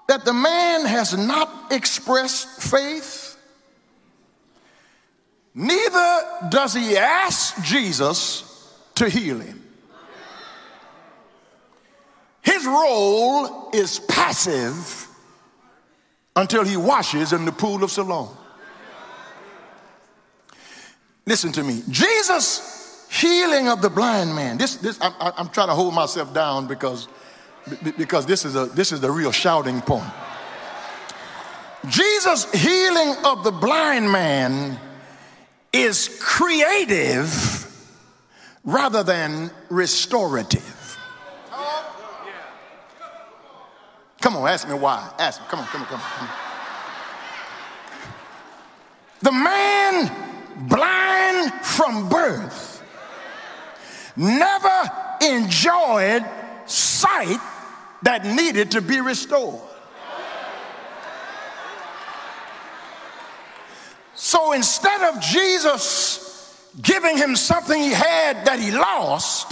that 0.07 0.25
the 0.25 0.33
man 0.33 0.87
has 0.87 1.15
not 1.15 1.71
expressed 1.71 2.47
faith, 2.59 3.37
neither 5.53 6.19
does 6.49 6.73
he 6.73 6.97
ask 6.97 7.63
Jesus 7.63 8.75
to 8.95 9.07
heal 9.07 9.39
him. 9.39 9.63
His 12.41 12.65
role 12.65 13.69
is 13.71 13.99
passive 13.99 15.07
until 16.35 16.65
he 16.65 16.75
washes 16.75 17.33
in 17.33 17.45
the 17.45 17.51
pool 17.51 17.83
of 17.83 17.91
Siloam. 17.91 18.35
Listen 21.25 21.51
to 21.53 21.63
me. 21.63 21.83
Jesus' 21.89 23.07
healing 23.11 23.67
of 23.67 23.81
the 23.81 23.89
blind 23.89 24.35
man. 24.35 24.57
This, 24.57 24.75
this, 24.77 24.97
I, 25.01 25.33
I'm 25.37 25.49
trying 25.49 25.67
to 25.67 25.73
hold 25.73 25.93
myself 25.93 26.33
down 26.33 26.67
because, 26.67 27.07
because 27.97 28.25
this 28.25 28.45
is 28.45 28.55
a, 28.55 28.65
this 28.67 28.91
is 28.91 29.01
the 29.01 29.11
real 29.11 29.31
shouting 29.31 29.81
point. 29.81 30.11
Jesus' 31.87 32.51
healing 32.51 33.15
of 33.25 33.43
the 33.43 33.51
blind 33.51 34.11
man 34.11 34.79
is 35.73 36.19
creative 36.21 37.67
rather 38.63 39.03
than 39.03 39.51
restorative. 39.69 40.97
Come 44.21 44.37
on, 44.37 44.47
ask 44.47 44.67
me 44.69 44.75
why. 44.75 45.11
Ask 45.17 45.41
me. 45.41 45.47
Come 45.49 45.61
on, 45.61 45.65
come 45.67 45.81
on, 45.81 45.87
come 45.87 45.99
on. 45.99 46.05
Come 46.05 46.27
on. 46.27 46.35
The 49.23 49.31
man 49.31 50.30
blind 50.67 51.51
from 51.65 52.09
birth 52.09 52.71
never 54.15 54.91
enjoyed 55.21 56.25
sight 56.65 57.39
that 58.03 58.25
needed 58.25 58.71
to 58.71 58.81
be 58.81 58.99
restored. 59.01 59.61
So 64.15 64.53
instead 64.53 65.01
of 65.13 65.21
Jesus 65.21 66.71
giving 66.81 67.17
him 67.17 67.35
something 67.35 67.81
he 67.81 67.91
had 67.91 68.45
that 68.45 68.59
he 68.59 68.71
lost, 68.71 69.51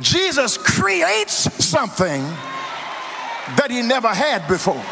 Jesus 0.00 0.56
creates 0.56 1.34
something 1.64 2.22
that 3.56 3.66
he 3.70 3.82
never 3.82 4.08
had 4.08 4.46
before. 4.48 4.82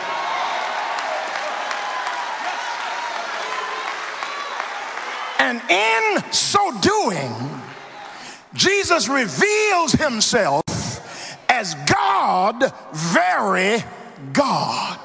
And 5.43 5.61
in 5.69 6.33
so 6.33 6.71
doing, 6.81 7.35
Jesus 8.55 9.09
reveals 9.09 9.91
himself 9.91 10.63
as 11.49 11.75
God, 11.87 12.73
very 12.93 13.83
God. 14.33 15.01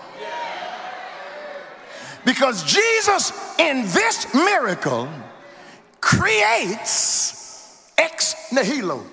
Because 2.24 2.64
Jesus, 2.66 3.34
in 3.58 3.82
this 3.86 4.32
miracle, 4.36 5.10
creates 6.02 7.92
ex 7.98 8.36
nihilo. 8.52 9.04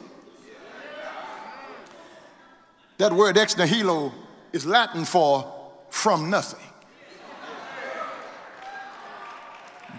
That 2.99 3.15
word 3.15 3.39
ex 3.39 3.57
nihilo 3.57 4.13
is 4.53 4.67
Latin 4.67 5.07
for 5.07 5.51
from 5.89 6.29
nothing. 6.29 6.74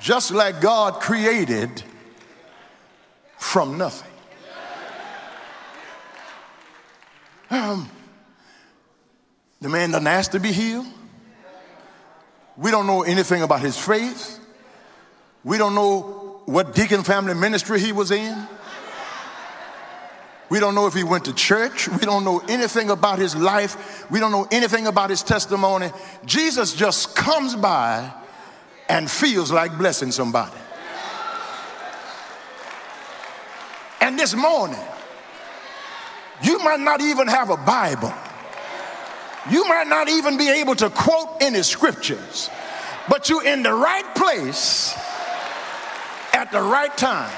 Just 0.05 0.29
like 0.29 0.61
God 0.61 1.01
created 1.01 1.81
from 3.39 3.79
nothing. 3.79 4.11
Um, 7.49 7.89
the 9.61 9.67
man 9.67 9.89
doesn't 9.89 10.05
ask 10.05 10.29
to 10.33 10.39
be 10.39 10.51
healed. 10.51 10.85
We 12.55 12.69
don't 12.69 12.85
know 12.85 13.01
anything 13.01 13.41
about 13.41 13.61
his 13.61 13.79
faith. 13.79 14.39
We 15.43 15.57
don't 15.57 15.73
know 15.73 16.39
what 16.45 16.75
deacon 16.75 17.01
family 17.01 17.33
ministry 17.33 17.79
he 17.79 17.91
was 17.91 18.11
in. 18.11 18.47
We 20.49 20.59
don't 20.59 20.75
know 20.75 20.85
if 20.85 20.93
he 20.93 21.03
went 21.03 21.25
to 21.25 21.33
church. 21.33 21.89
We 21.89 22.05
don't 22.05 22.23
know 22.23 22.43
anything 22.47 22.91
about 22.91 23.17
his 23.17 23.35
life. 23.35 24.05
We 24.11 24.19
don't 24.19 24.31
know 24.31 24.47
anything 24.51 24.85
about 24.85 25.09
his 25.09 25.23
testimony. 25.23 25.89
Jesus 26.25 26.75
just 26.75 27.15
comes 27.15 27.55
by 27.55 28.13
and 28.87 29.09
feels 29.09 29.51
like 29.51 29.77
blessing 29.77 30.11
somebody. 30.11 30.57
And 34.01 34.19
this 34.19 34.35
morning, 34.35 34.79
you 36.43 36.59
might 36.59 36.79
not 36.79 37.01
even 37.01 37.27
have 37.27 37.49
a 37.49 37.57
Bible. 37.57 38.13
You 39.49 39.67
might 39.67 39.87
not 39.87 40.09
even 40.09 40.37
be 40.37 40.49
able 40.49 40.75
to 40.75 40.89
quote 40.89 41.37
any 41.41 41.63
scriptures, 41.63 42.49
but 43.09 43.29
you're 43.29 43.45
in 43.45 43.63
the 43.63 43.73
right 43.73 44.15
place 44.15 44.93
at 46.33 46.51
the 46.51 46.61
right 46.61 46.95
time. 46.97 47.31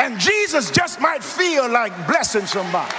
And 0.00 0.18
Jesus 0.18 0.70
just 0.70 1.00
might 1.00 1.22
feel 1.22 1.70
like 1.70 1.94
blessing 2.06 2.46
somebody. 2.46 2.94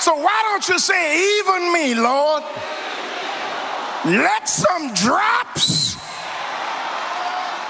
So 0.00 0.16
why 0.16 0.42
don't 0.50 0.68
you 0.68 0.78
say, 0.78 1.38
even 1.38 1.72
me, 1.72 1.94
Lord? 1.94 2.42
Let 4.04 4.48
some 4.48 4.94
drops. 4.94 5.96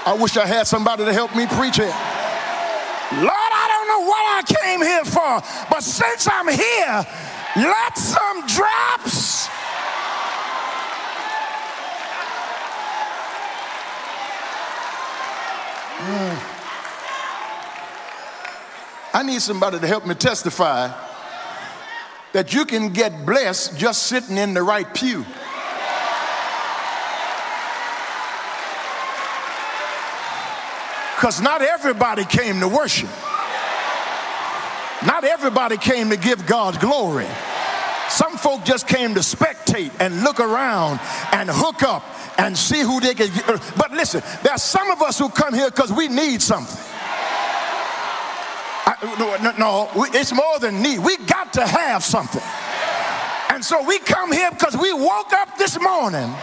I 0.05 0.17
wish 0.19 0.37
I 0.37 0.45
had 0.45 0.67
somebody 0.67 1.05
to 1.05 1.13
help 1.13 1.35
me 1.35 1.45
preach 1.47 1.79
it. 1.79 1.93
Lord, 3.11 3.31
I 3.33 3.65
don't 3.67 3.87
know 3.87 4.05
what 4.07 4.23
I 4.37 4.43
came 4.45 4.81
here 4.81 5.03
for, 5.03 5.41
but 5.69 5.83
since 5.83 6.27
I'm 6.31 6.47
here, 6.47 7.05
let 7.55 7.97
some 7.97 8.45
drops. 8.47 9.47
Hmm. 16.01 16.59
I 19.17 19.23
need 19.23 19.41
somebody 19.41 19.79
to 19.79 19.87
help 19.87 20.05
me 20.05 20.13
testify 20.15 20.91
that 22.33 22.53
you 22.53 22.65
can 22.65 22.89
get 22.93 23.25
blessed 23.25 23.77
just 23.77 24.03
sitting 24.03 24.37
in 24.37 24.53
the 24.53 24.61
right 24.61 24.93
pew. 24.93 25.25
Because 31.19 31.41
not 31.41 31.61
everybody 31.61 32.23
came 32.23 32.61
to 32.61 32.67
worship. 32.69 33.09
Not 35.05 35.25
everybody 35.25 35.75
came 35.75 36.11
to 36.11 36.15
give 36.15 36.45
God 36.45 36.79
glory. 36.79 37.27
Some 38.07 38.37
folk 38.37 38.63
just 38.63 38.87
came 38.87 39.15
to 39.15 39.19
spectate 39.19 39.91
and 39.99 40.23
look 40.23 40.39
around 40.39 41.01
and 41.33 41.49
hook 41.51 41.83
up 41.83 42.05
and 42.39 42.57
see 42.57 42.79
who 42.79 43.01
they 43.01 43.15
can. 43.15 43.29
But 43.75 43.91
listen, 43.91 44.23
there 44.43 44.53
are 44.53 44.57
some 44.57 44.89
of 44.91 45.01
us 45.01 45.19
who 45.19 45.27
come 45.27 45.53
here 45.53 45.69
because 45.69 45.91
we 45.91 46.07
need 46.07 46.41
something. 46.41 46.81
I, 48.85 48.95
no, 49.19 49.51
no, 49.57 49.89
it's 50.13 50.31
more 50.31 50.57
than 50.59 50.81
need. 50.81 50.99
We 50.99 51.17
got 51.17 51.51
to 51.53 51.67
have 51.67 52.01
something. 52.01 52.41
And 53.49 53.65
so 53.65 53.85
we 53.85 53.99
come 53.99 54.31
here 54.31 54.51
because 54.51 54.77
we 54.77 54.93
woke 54.93 55.33
up 55.33 55.57
this 55.57 55.77
morning 55.81 56.33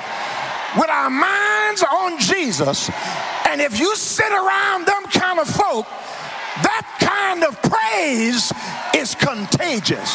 with 0.77 0.91
our 0.91 1.09
minds 1.09 1.83
on 1.83 2.21
Jesus. 2.21 2.91
And 3.57 3.65
if 3.65 3.81
you 3.81 3.97
sit 3.97 4.31
around 4.31 4.85
them 4.85 5.05
kind 5.05 5.39
of 5.39 5.49
folk, 5.49 5.87
that 6.61 6.85
kind 7.01 7.41
of 7.41 7.57
praise 7.65 8.53
is 8.93 9.15
contagious. 9.15 10.13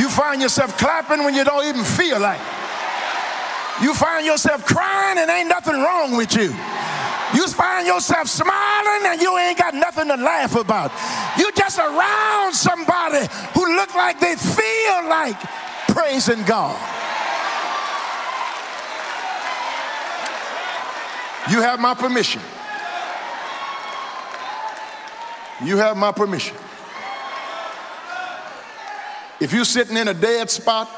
You 0.00 0.08
find 0.08 0.40
yourself 0.40 0.78
clapping 0.78 1.24
when 1.24 1.34
you 1.34 1.44
don't 1.44 1.66
even 1.66 1.84
feel 1.84 2.18
like 2.18 2.40
it. 2.40 3.84
You 3.84 3.92
find 3.92 4.24
yourself 4.24 4.64
crying 4.64 5.18
and 5.18 5.30
ain't 5.30 5.50
nothing 5.50 5.74
wrong 5.74 6.16
with 6.16 6.32
you. 6.34 6.56
You 7.36 7.46
find 7.48 7.86
yourself 7.86 8.26
smiling 8.26 9.12
and 9.12 9.20
you 9.20 9.36
ain't 9.36 9.58
got 9.58 9.74
nothing 9.74 10.08
to 10.08 10.16
laugh 10.16 10.56
about. 10.56 10.90
You 11.36 11.52
just 11.52 11.78
around 11.78 12.54
somebody 12.54 13.28
who 13.52 13.76
look 13.76 13.94
like 13.94 14.20
they 14.20 14.36
feel 14.36 15.04
like 15.04 15.36
praising 15.92 16.44
God. 16.44 16.95
You 21.50 21.60
have 21.60 21.80
my 21.80 21.94
permission. 21.94 22.42
You 25.64 25.76
have 25.78 25.96
my 25.96 26.12
permission. 26.12 26.56
If 29.40 29.52
you're 29.52 29.64
sitting 29.64 29.96
in 29.96 30.08
a 30.08 30.14
dead 30.14 30.50
spot, 30.50 30.90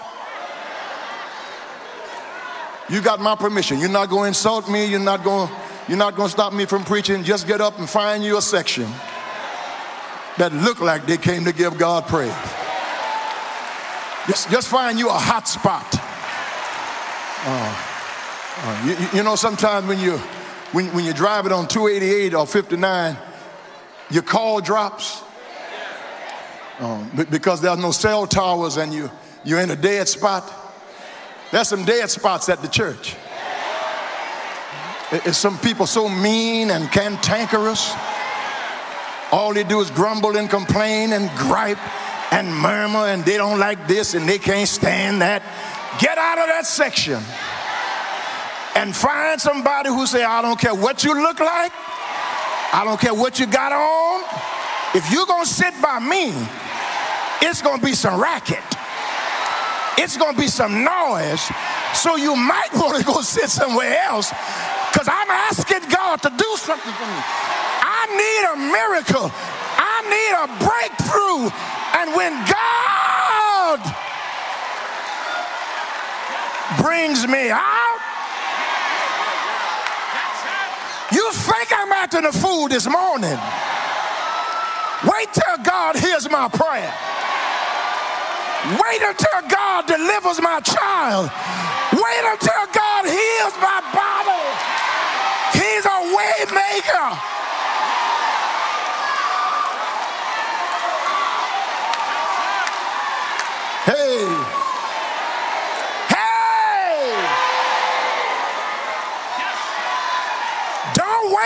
you 2.89 3.03
got 3.03 3.21
my 3.21 3.35
permission. 3.37 3.79
You're 3.79 3.91
not 3.91 4.09
going 4.09 4.23
to 4.23 4.29
insult 4.29 4.71
me. 4.71 4.87
You're 4.87 5.01
not 5.01 5.23
going 5.23 5.51
you're 5.89 5.99
not 5.99 6.17
going 6.17 6.29
to 6.29 6.33
stop 6.33 6.53
me 6.53 6.67
from 6.67 6.85
preaching. 6.85 7.25
Just 7.25 7.47
get 7.47 7.63
up 7.63 7.79
and 7.79 7.89
find 7.89 8.23
you 8.23 8.37
a 8.37 8.43
section 8.43 8.87
that 10.37 10.53
look 10.53 10.81
like 10.81 11.07
they 11.07 11.17
came 11.17 11.47
to 11.47 11.53
give 11.53 11.79
God 11.79 12.07
praise. 12.07 12.31
Just, 14.27 14.51
just 14.51 14.69
find 14.69 14.99
you 14.99 15.09
a 15.09 15.13
hot 15.13 15.49
spot. 15.49 15.87
Uh, 17.41 17.85
uh, 18.61 18.85
you, 18.85 19.19
you, 19.19 19.23
know, 19.25 19.35
sometimes 19.35 19.87
when 19.87 19.99
you 19.99 20.21
when, 20.73 20.87
when 20.95 21.05
you 21.05 21.13
drive 21.13 21.47
it 21.47 21.53
on 21.53 21.67
288 21.67 22.35
or 22.35 22.47
59, 22.47 23.17
your 24.11 24.23
call 24.23 24.61
drops 24.61 25.23
um, 26.79 27.11
because 27.31 27.61
there's 27.61 27.79
no 27.79 27.91
cell 27.91 28.27
towers 28.27 28.77
and 28.77 28.93
you, 28.93 29.11
you're 29.45 29.61
in 29.61 29.71
a 29.71 29.77
dead 29.77 30.09
spot. 30.09 30.51
There's 31.51 31.69
some 31.69 31.85
dead 31.85 32.11
spots 32.11 32.49
at 32.49 32.61
the 32.61 32.69
church. 32.69 33.17
It's 35.11 35.39
some 35.39 35.59
people 35.59 35.87
so 35.87 36.09
mean 36.09 36.71
and 36.71 36.91
cantankerous. 36.93 37.95
All 39.33 39.55
they 39.55 39.65
do 39.65 39.81
is 39.81 39.91
grumble 39.91 40.37
and 40.37 40.51
complain 40.51 41.15
and 41.15 41.31
gripe 41.39 41.79
and 42.33 42.55
murmur, 42.55 43.07
and 43.07 43.25
they 43.25 43.39
don't 43.39 43.59
like 43.59 43.89
this 43.89 44.13
and 44.13 44.29
they 44.29 44.39
can't 44.39 44.69
stand 44.69 45.23
that. 45.23 45.43
Get 45.99 46.19
out 46.19 46.39
of 46.39 46.47
that 46.47 46.67
section 46.67 47.23
and 48.79 48.95
find 48.95 49.41
somebody 49.41 49.89
who 49.89 50.07
say, 50.07 50.23
I 50.23 50.41
don't 50.41 50.59
care 50.59 50.73
what 50.73 51.03
you 51.03 51.13
look 51.13 51.41
like, 51.41 51.73
I 52.73 52.83
don't 52.85 53.01
care 53.01 53.13
what 53.13 53.41
you 53.41 53.47
got 53.47 53.73
on. 53.73 54.23
If 54.95 55.11
you're 55.11 55.27
gonna 55.27 55.45
sit 55.47 55.75
by 55.83 55.99
me, 55.99 56.31
it's 57.43 57.61
gonna 57.61 57.83
be 57.83 57.93
some 57.93 58.21
racket. 58.23 58.63
It's 59.99 60.17
gonna 60.17 60.39
be 60.39 60.47
some 60.47 60.85
noise. 60.85 61.43
So 61.93 62.15
you 62.15 62.37
might 62.37 62.71
want 62.75 62.99
to 62.99 63.05
go 63.05 63.21
sit 63.21 63.51
somewhere 63.51 63.99
else 64.07 64.31
because 64.93 65.09
I'm 65.11 65.31
asking 65.51 65.91
God 65.91 66.23
to 66.23 66.31
do 66.31 66.51
something 66.55 66.95
for 66.95 67.09
me. 67.11 67.23
I 67.83 68.07
need 68.15 68.43
a 68.47 68.57
miracle. 68.79 69.27
I 69.75 69.97
need 70.07 70.35
a 70.39 70.47
breakthrough. 70.63 71.51
And 71.99 72.15
when 72.15 72.33
God 72.47 73.83
brings 76.79 77.27
me 77.27 77.51
out, 77.51 77.98
you 81.13 81.33
think 81.33 81.73
I'm 81.73 81.93
acting 81.93 82.25
a 82.25 82.33
fool 82.33 82.69
this 82.69 82.87
morning. 82.87 83.39
Wait 85.05 85.29
till 85.33 85.59
God 85.65 85.97
hears 85.97 86.29
my 86.29 86.49
prayer. 86.49 86.93
Wait 88.83 89.03
until 89.03 89.41
God 89.49 89.87
delivers 89.87 90.41
my 90.43 90.61
child. 90.61 91.31
Wait 91.93 92.25
until 92.27 92.67
God 92.75 93.07
heals 93.07 93.55
my 93.63 93.81
body. 93.95 94.45
He's 95.55 95.87
a 95.87 96.01
way 96.15 96.37
maker. 96.53 97.38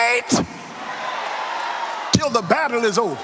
Don't 0.03 0.47
till 2.13 2.31
the 2.31 2.43
battle 2.43 2.85
is 2.85 2.99
over. 2.99 3.17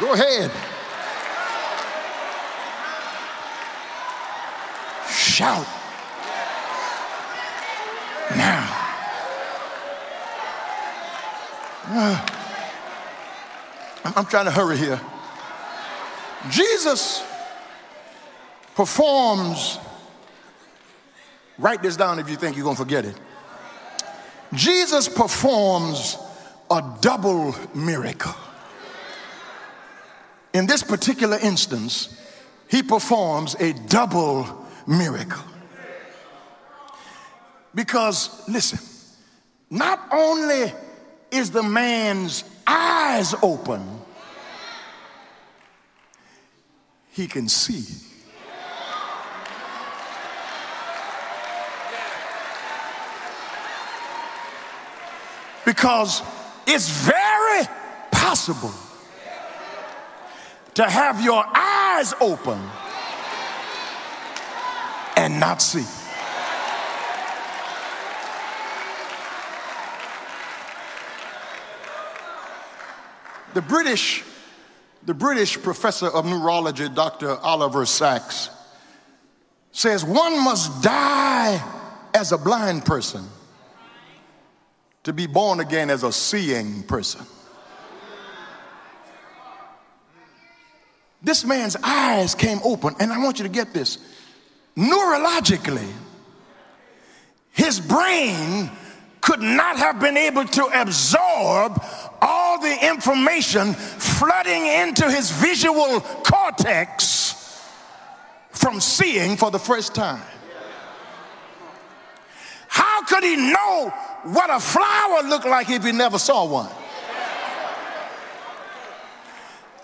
Go 0.00 0.12
ahead. 0.12 0.50
Shout. 5.08 5.66
Now. 8.36 8.80
Uh, 11.86 12.26
I'm 14.16 14.26
trying 14.26 14.46
to 14.46 14.50
hurry 14.50 14.76
here. 14.76 15.00
Jesus 16.50 17.24
performs, 18.74 19.78
write 21.58 21.82
this 21.82 21.96
down 21.96 22.18
if 22.18 22.28
you 22.28 22.36
think 22.36 22.56
you're 22.56 22.64
going 22.64 22.76
to 22.76 22.82
forget 22.82 23.04
it. 23.04 23.16
Jesus 24.52 25.08
performs 25.08 26.18
a 26.70 26.82
double 27.00 27.54
miracle. 27.74 28.34
In 30.52 30.66
this 30.66 30.82
particular 30.82 31.38
instance, 31.42 32.20
he 32.68 32.82
performs 32.82 33.56
a 33.58 33.72
double 33.72 34.66
miracle. 34.86 35.44
Because, 37.74 38.48
listen, 38.48 38.78
not 39.68 40.08
only 40.12 40.72
is 41.30 41.50
the 41.50 41.62
man's 41.62 42.44
eyes 42.66 43.34
open, 43.42 43.82
he 47.10 47.26
can 47.26 47.48
see. 47.48 47.84
Because 55.64 56.22
it's 56.66 56.88
very 56.88 57.66
possible 58.10 58.74
to 60.74 60.84
have 60.84 61.22
your 61.22 61.44
eyes 61.54 62.14
open 62.20 62.60
and 65.16 65.38
not 65.38 65.62
see. 65.62 65.84
The 73.54 73.62
British, 73.62 74.24
the 75.04 75.14
British 75.14 75.62
professor 75.62 76.08
of 76.08 76.26
neurology, 76.26 76.88
Dr. 76.88 77.36
Oliver 77.36 77.86
Sacks, 77.86 78.50
says 79.70 80.04
one 80.04 80.42
must 80.42 80.82
die 80.82 81.62
as 82.12 82.32
a 82.32 82.38
blind 82.38 82.84
person 82.84 83.24
to 85.04 85.12
be 85.12 85.26
born 85.26 85.60
again 85.60 85.90
as 85.90 86.02
a 86.02 86.12
seeing 86.12 86.82
person. 86.82 87.24
This 91.22 91.44
man's 91.44 91.76
eyes 91.82 92.34
came 92.34 92.58
open, 92.64 92.94
and 93.00 93.12
I 93.12 93.18
want 93.18 93.38
you 93.38 93.44
to 93.44 93.50
get 93.50 93.72
this. 93.72 93.98
Neurologically, 94.76 95.90
his 97.52 97.80
brain 97.80 98.70
could 99.20 99.40
not 99.40 99.78
have 99.78 100.00
been 100.00 100.18
able 100.18 100.44
to 100.44 100.64
absorb 100.66 101.82
all 102.20 102.60
the 102.60 102.86
information 102.86 103.72
flooding 103.72 104.66
into 104.66 105.10
his 105.10 105.30
visual 105.30 106.00
cortex 106.00 107.62
from 108.50 108.80
seeing 108.80 109.36
for 109.36 109.50
the 109.50 109.58
first 109.58 109.94
time. 109.94 110.22
How 113.04 113.20
could 113.20 113.24
he 113.24 113.36
know 113.36 113.92
what 114.22 114.48
a 114.48 114.58
flower 114.58 115.22
looked 115.28 115.44
like 115.44 115.68
if 115.68 115.84
he 115.84 115.92
never 115.92 116.18
saw 116.18 116.46
one? 116.46 116.70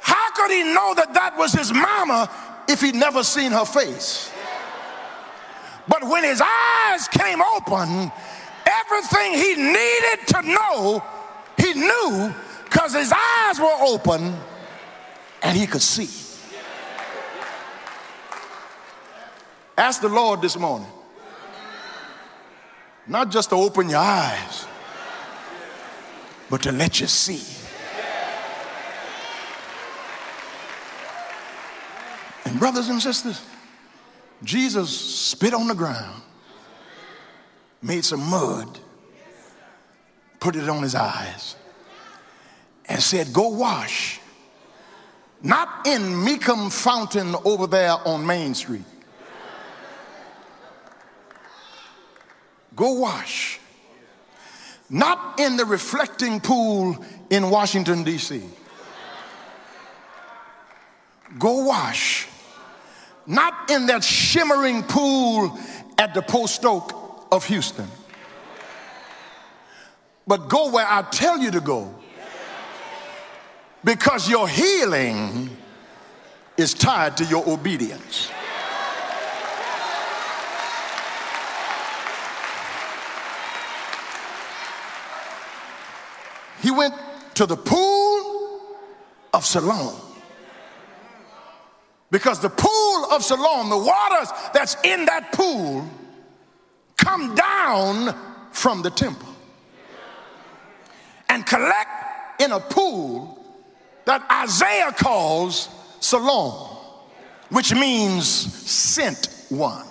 How 0.01 0.31
could 0.31 0.51
he 0.51 0.63
know 0.63 0.95
that 0.95 1.13
that 1.13 1.37
was 1.37 1.53
his 1.53 1.71
mama 1.71 2.31
if 2.67 2.81
he'd 2.81 2.95
never 2.95 3.23
seen 3.23 3.53
her 3.53 3.67
face? 3.67 4.33
But 5.87 6.09
when 6.09 6.25
his 6.25 6.41
eyes 6.41 7.09
came 7.09 7.43
open, 7.43 8.11
everything 8.65 9.35
he 9.35 9.55
needed 9.57 10.27
to 10.29 10.43
know, 10.43 11.05
he 11.59 11.75
knew 11.75 12.35
because 12.65 12.95
his 12.95 13.13
eyes 13.13 13.61
were 13.61 13.77
open 13.83 14.35
and 15.43 15.59
he 15.59 15.67
could 15.67 15.83
see. 15.83 16.09
Ask 19.77 20.01
the 20.01 20.09
Lord 20.09 20.41
this 20.41 20.57
morning, 20.57 20.89
not 23.11 23.29
just 23.29 23.51
to 23.51 23.57
open 23.57 23.89
your 23.91 23.99
eyes, 23.99 24.67
but 26.49 26.63
to 26.63 26.71
let 26.71 27.01
you 27.01 27.09
see. 27.09 27.43
And, 32.45 32.59
brothers 32.61 32.89
and 32.89 33.03
sisters, 33.03 33.45
Jesus 34.45 34.97
spit 34.97 35.53
on 35.53 35.67
the 35.67 35.75
ground, 35.75 36.23
made 37.83 38.05
some 38.05 38.23
mud, 38.31 38.79
put 40.39 40.55
it 40.55 40.69
on 40.69 40.81
his 40.81 40.95
eyes, 40.95 41.57
and 42.87 43.03
said, 43.03 43.33
Go 43.33 43.49
wash. 43.49 44.21
Not 45.43 45.85
in 45.87 46.03
Mecom 46.03 46.71
Fountain 46.71 47.35
over 47.45 47.67
there 47.67 47.97
on 48.07 48.25
Main 48.25 48.55
Street. 48.55 48.85
Go 52.77 52.93
wash. 52.93 53.59
Not 54.89 55.39
in 55.39 55.57
the 55.57 55.65
reflecting 55.65 56.41
pool 56.41 57.05
in 57.31 57.51
Washington, 57.51 58.03
D.C. 58.03 58.43
Go 61.39 61.65
wash 61.65 62.27
not 63.31 63.71
in 63.71 63.87
that 63.87 64.03
shimmering 64.03 64.83
pool 64.83 65.57
at 65.99 66.15
the 66.15 66.23
post 66.23 66.65
oak 66.65 67.29
of 67.31 67.45
Houston, 67.47 67.87
but 70.27 70.49
go 70.49 70.71
where 70.71 70.87
I 70.87 71.03
tell 71.03 71.39
you 71.39 71.53
to 71.53 71.61
go 71.61 71.95
because 73.85 74.29
your 74.29 74.49
healing 74.49 75.57
is 76.57 76.75
tied 76.75 77.17
to 77.19 77.25
your 77.25 77.49
obedience. 77.49 78.31
He 86.61 86.71
went 86.71 86.95
to 87.35 87.47
the 87.47 87.57
pool 87.57 88.61
of 89.33 89.45
Siloam 89.45 89.95
because 92.11 92.41
the 92.41 92.51
pool 92.51 93.05
of 93.13 93.25
Siloam, 93.25 93.71
the 93.71 93.79
waters 93.79 94.29
that's 94.53 94.77
in 94.85 95.07
that 95.07 95.33
pool, 95.33 95.89
come 96.97 97.35
down 97.35 98.15
from 98.53 98.83
the 98.83 98.91
temple 98.91 99.29
and 101.29 101.47
collect 101.47 102.41
in 102.41 102.53
a 102.53 102.61
pool 102.61 103.39
that 104.05 104.27
Isaiah 104.31 104.93
calls 104.93 105.69
Siloam, 106.01 106.77
which 107.51 107.73
means 107.75 108.27
sent 108.27 109.29
one. 109.49 109.87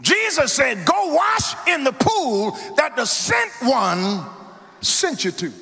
Jesus 0.00 0.52
said, 0.52 0.84
Go 0.84 1.14
wash 1.14 1.54
in 1.68 1.84
the 1.84 1.92
pool 1.92 2.50
that 2.76 2.96
the 2.96 3.06
sent 3.06 3.50
one 3.62 4.24
sent 4.84 5.24
you 5.24 5.30
to. 5.32 5.52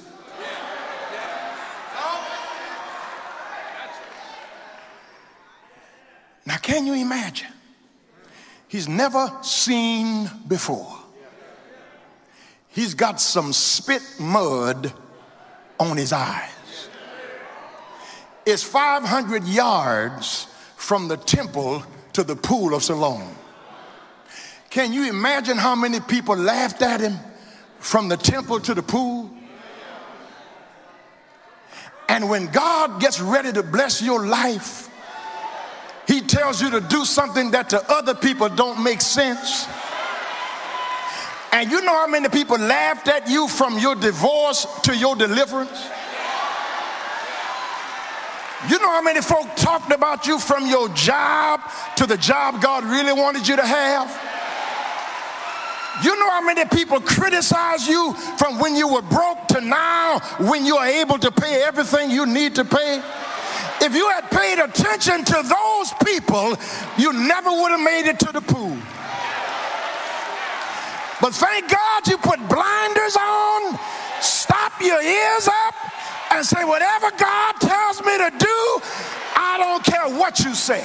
Now, 6.45 6.57
can 6.57 6.87
you 6.87 6.95
imagine? 6.95 7.53
He's 8.69 8.89
never 8.89 9.31
seen 9.43 10.29
before. 10.49 10.99
He's 12.69 12.95
got 12.95 13.21
some 13.21 13.53
spit 13.53 14.03
mud 14.19 14.93
on 15.79 15.97
his 15.97 16.13
eyes. 16.13 16.51
It's 18.45 18.63
500 18.63 19.45
yards 19.45 20.47
from 20.77 21.07
the 21.07 21.17
temple 21.17 21.85
to 22.15 22.25
the 22.25 22.35
pool 22.35 22.75
of 22.75 22.83
Siloam. 22.83 23.37
Can 24.71 24.93
you 24.93 25.09
imagine 25.09 25.59
how 25.59 25.77
many 25.77 26.01
people 26.01 26.37
laughed 26.37 26.83
at 26.83 27.01
him 27.01 27.19
from 27.83 28.09
the 28.09 28.17
temple 28.17 28.61
to 28.61 28.75
the 28.75 28.83
pool? 28.83 29.29
And 32.09 32.31
when 32.31 32.47
God 32.47 33.01
gets 33.01 33.21
ready 33.21 33.53
to 33.53 33.63
bless 33.63 34.01
your 34.01 34.27
life, 34.27 34.89
he 36.07 36.21
tells 36.21 36.63
you 36.63 36.71
to 36.71 36.81
do 36.81 37.05
something 37.05 37.51
that 37.51 37.71
to 37.71 37.83
other 37.91 38.15
people 38.15 38.49
don't 38.49 38.83
make 38.83 39.01
sense. 39.01 39.67
And 41.53 41.71
you 41.71 41.83
know 41.83 41.93
how 41.93 42.07
many 42.07 42.29
people 42.29 42.59
laughed 42.59 43.09
at 43.09 43.29
you 43.29 43.49
from 43.49 43.79
your 43.79 43.95
divorce 43.95 44.67
to 44.83 44.97
your 44.97 45.17
deliverance? 45.17 45.87
You 48.69 48.79
know 48.79 48.91
how 48.91 49.03
many 49.03 49.21
folk 49.21 49.57
talked 49.57 49.93
about 49.93 50.27
you 50.27 50.39
from 50.39 50.67
your 50.67 50.89
job 50.91 51.61
to 51.97 52.07
the 52.07 52.17
job 52.17 52.63
God 52.63 52.85
really 52.85 53.13
wanted 53.13 53.49
you 53.49 53.57
to 53.57 53.67
have? 53.67 54.32
You 56.03 56.19
know 56.19 56.31
how 56.31 56.45
many 56.45 56.65
people 56.65 57.01
criticize 57.01 57.87
you 57.87 58.13
from 58.39 58.59
when 58.59 58.75
you 58.75 58.89
were 58.89 59.03
broke 59.03 59.47
to 59.49 59.61
now 59.61 60.19
when 60.41 60.67
you 60.67 60.77
are 60.77 60.87
able 60.87 61.19
to 61.19 61.31
pay 61.31 61.63
everything 61.63 62.11
you 62.11 62.27
need 62.27 62.55
to 62.57 62.65
pay? 62.65 63.03
If 63.81 63.95
you 63.95 64.09
had 64.11 64.31
paid 64.31 64.59
attention 64.59 65.25
to 65.25 65.43
those 65.43 65.93
people, 66.05 66.57
you 66.97 67.13
never 67.13 67.51
would 67.51 67.71
have 67.73 67.81
made 67.81 68.09
it 68.09 68.19
to 68.21 68.33
the 68.33 68.41
pool. 68.41 68.77
But 71.21 71.35
thank 71.35 71.71
God 71.71 72.07
you 72.09 72.19
put 72.19 72.39
blinders 72.49 73.17
on, 73.17 73.79
stop 74.21 74.73
your 74.81 75.01
ears 75.01 75.49
up, 75.49 75.75
and 76.33 76.45
say, 76.45 76.65
whatever 76.65 77.11
God 77.17 77.53
tells 77.61 78.01
me 78.01 78.19
to 78.19 78.31
do, 78.39 78.83
I 79.37 79.57
don't 79.59 79.85
care 79.85 80.19
what 80.19 80.41
you 80.41 80.55
say. 80.55 80.85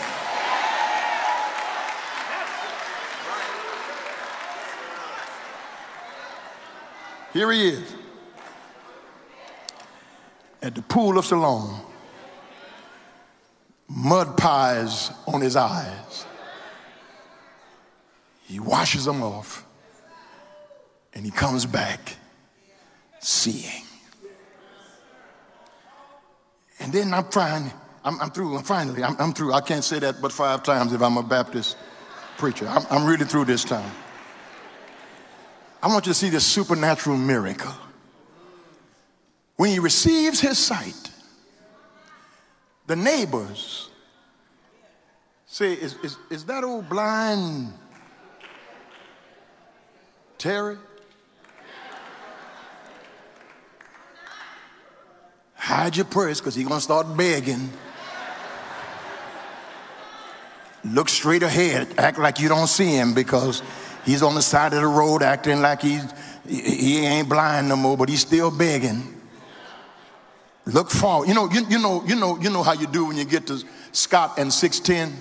Here 7.34 7.52
he 7.52 7.70
is 7.70 7.96
at 10.62 10.76
the 10.76 10.82
pool 10.82 11.18
of 11.18 11.26
Siloam 11.26 11.82
mud 13.88 14.38
pies 14.38 15.12
on 15.26 15.42
his 15.42 15.56
eyes. 15.56 16.26
He 18.44 18.60
washes 18.60 19.06
them 19.06 19.24
off 19.24 19.66
and 21.14 21.26
he 21.26 21.32
comes 21.32 21.66
back 21.66 22.16
seeing. 23.20 23.84
And 26.80 26.94
then 26.94 27.14
I'm 27.14 27.30
trying, 27.30 27.72
I'm, 28.04 28.22
I'm 28.22 28.32
through, 28.32 28.56
I'm 28.58 28.64
finally, 28.64 29.04
I'm, 29.04 29.16
I'm, 29.20 29.34
through. 29.34 29.54
I 29.54 29.62
can't 29.62 29.84
say 29.84 30.00
that 30.00 30.22
but 30.22 30.32
five 30.32 30.64
times 30.64 30.94
if 30.94 31.02
I'm 31.02 31.18
a 31.18 31.24
Baptist 31.24 31.76
preacher. 32.38 32.68
I'm, 32.68 32.86
I'm 32.90 33.06
really 33.06 33.26
through 33.26 33.46
this 33.46 33.64
time. 33.64 33.92
I 35.88 35.90
want 35.90 36.06
you 36.06 36.12
to 36.12 36.20
see 36.20 36.28
this 36.28 36.46
supernatural 36.46 37.16
miracle. 37.16 37.72
When 39.56 39.70
he 39.70 39.80
receives 39.80 40.42
his 40.42 40.58
sight, 40.58 41.12
the 42.88 42.98
neighbors 42.98 43.90
say, 45.46 45.72
Is, 45.72 45.96
is, 46.04 46.18
is 46.30 46.44
that 46.44 46.66
old 46.66 46.90
blind 46.90 47.72
Terry? 50.38 50.76
Hide 55.56 55.96
your 55.96 56.06
purse 56.06 56.42
because 56.42 56.54
he's 56.54 56.68
going 56.68 56.80
to 56.80 56.84
start 56.84 57.16
begging. 57.16 57.72
Look 60.84 61.08
straight 61.08 61.44
ahead, 61.44 61.88
act 61.98 62.20
like 62.20 62.42
you 62.42 62.50
don't 62.50 62.68
see 62.68 62.90
him 62.90 63.14
because 63.14 63.62
he's 64.08 64.24
on 64.24 64.34
the 64.34 64.42
side 64.42 64.74
of 64.74 64.82
the 64.82 64.88
road 64.88 65.22
acting 65.22 65.62
like 65.62 65.82
he's, 65.82 66.04
he 66.48 67.06
ain't 67.06 67.30
blind 67.30 67.70
no 67.70 67.76
more, 67.76 67.98
but 67.98 68.10
he's 68.10 68.22
still 68.22 68.50
begging. 68.50 69.16
Look 70.66 70.90
forward. 70.90 71.28
You 71.28 71.36
know, 71.36 71.50
you, 71.52 71.66
you 71.70 71.80
know, 71.80 72.04
you 72.06 72.16
know, 72.16 72.40
you 72.40 72.50
know 72.50 72.64
how 72.64 72.74
you 72.74 72.88
do 72.88 73.06
when 73.06 73.18
you 73.18 73.26
get 73.26 73.46
to 73.48 73.62
Scott 73.92 74.38
and 74.38 74.52
610. 74.52 75.16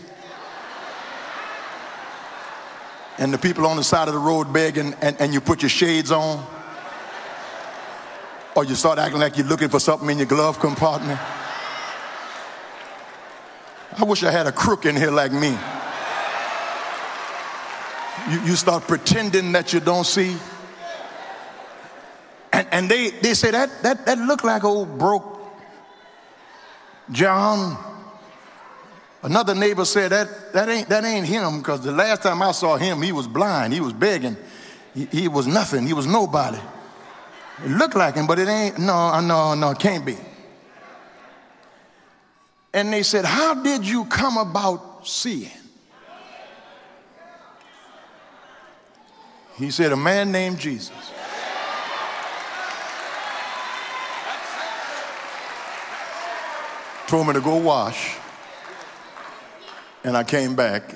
and 3.18 3.33
the 3.33 3.38
people 3.38 3.66
on 3.66 3.77
the 3.77 3.85
side 3.85 4.09
of 4.09 4.14
the 4.14 4.20
road 4.20 4.53
begging, 4.53 4.94
and, 5.01 5.16
and 5.20 5.33
you 5.33 5.40
put 5.40 5.62
your 5.62 5.68
shades 5.68 6.11
on? 6.11 6.44
Or 8.55 8.64
you 8.64 8.75
start 8.75 8.99
acting 8.99 9.20
like 9.20 9.37
you're 9.37 9.46
looking 9.46 9.68
for 9.68 9.81
something 9.81 10.09
in 10.11 10.18
your 10.18 10.27
glove 10.27 10.59
compartment? 10.61 11.18
I 13.99 14.05
wish 14.05 14.22
I 14.22 14.31
had 14.31 14.46
a 14.46 14.53
crook 14.53 14.85
in 14.85 14.96
here 14.96 15.11
like 15.11 15.33
me. 15.33 15.57
You, 18.31 18.41
you 18.43 18.57
start 18.57 18.87
pretending 18.87 19.53
that 19.53 19.73
you 19.73 19.81
don't 19.81 20.05
see. 20.05 20.37
And, 22.53 22.67
and 22.73 22.91
they, 22.91 23.11
they 23.11 23.35
say 23.35 23.51
that, 23.51 23.83
that, 23.83 24.07
that 24.07 24.19
looked 24.19 24.45
like 24.45 24.65
old 24.65 24.99
broke 24.99 25.37
John. 27.11 27.77
Another 29.23 29.55
neighbor 29.55 29.85
said 29.85 30.12
that, 30.12 30.53
that, 30.53 30.69
ain't, 30.69 30.89
that 30.89 31.05
ain't 31.05 31.27
him 31.27 31.59
because 31.59 31.81
the 31.81 31.93
last 31.93 32.23
time 32.23 32.43
I 32.43 32.53
saw 32.53 32.77
him, 32.77 33.03
he 33.03 33.12
was 33.12 33.27
blind. 33.27 33.73
He 33.73 33.81
was 33.81 33.93
begging. 33.93 34.37
He, 34.95 35.07
he 35.07 35.29
was 35.29 35.47
nothing. 35.47 35.87
He 35.87 35.93
was 35.93 36.07
nobody. 36.07 36.59
It 37.65 37.71
looked 37.71 37.97
like 37.97 38.15
him, 38.15 38.27
but 38.27 38.39
it 38.39 38.49
ain't. 38.49 38.79
No, 38.79 38.95
uh, 38.95 39.21
no, 39.21 39.55
no, 39.55 39.71
it 39.71 39.79
can't 39.79 40.05
be. 40.05 40.17
And 42.73 42.93
they 42.93 43.03
said, 43.03 43.25
How 43.25 43.55
did 43.55 43.87
you 43.87 44.05
come 44.05 44.37
about 44.37 45.07
seeing? 45.07 45.51
He 49.59 49.71
said, 49.71 49.92
A 49.92 49.97
man 49.97 50.31
named 50.33 50.59
Jesus. 50.59 50.92
Told 57.07 57.29
me 57.29 57.33
to 57.35 57.40
go 57.40 57.57
wash. 57.57 58.16
And 60.05 60.16
I 60.16 60.25
came 60.25 60.55
back 60.55 60.95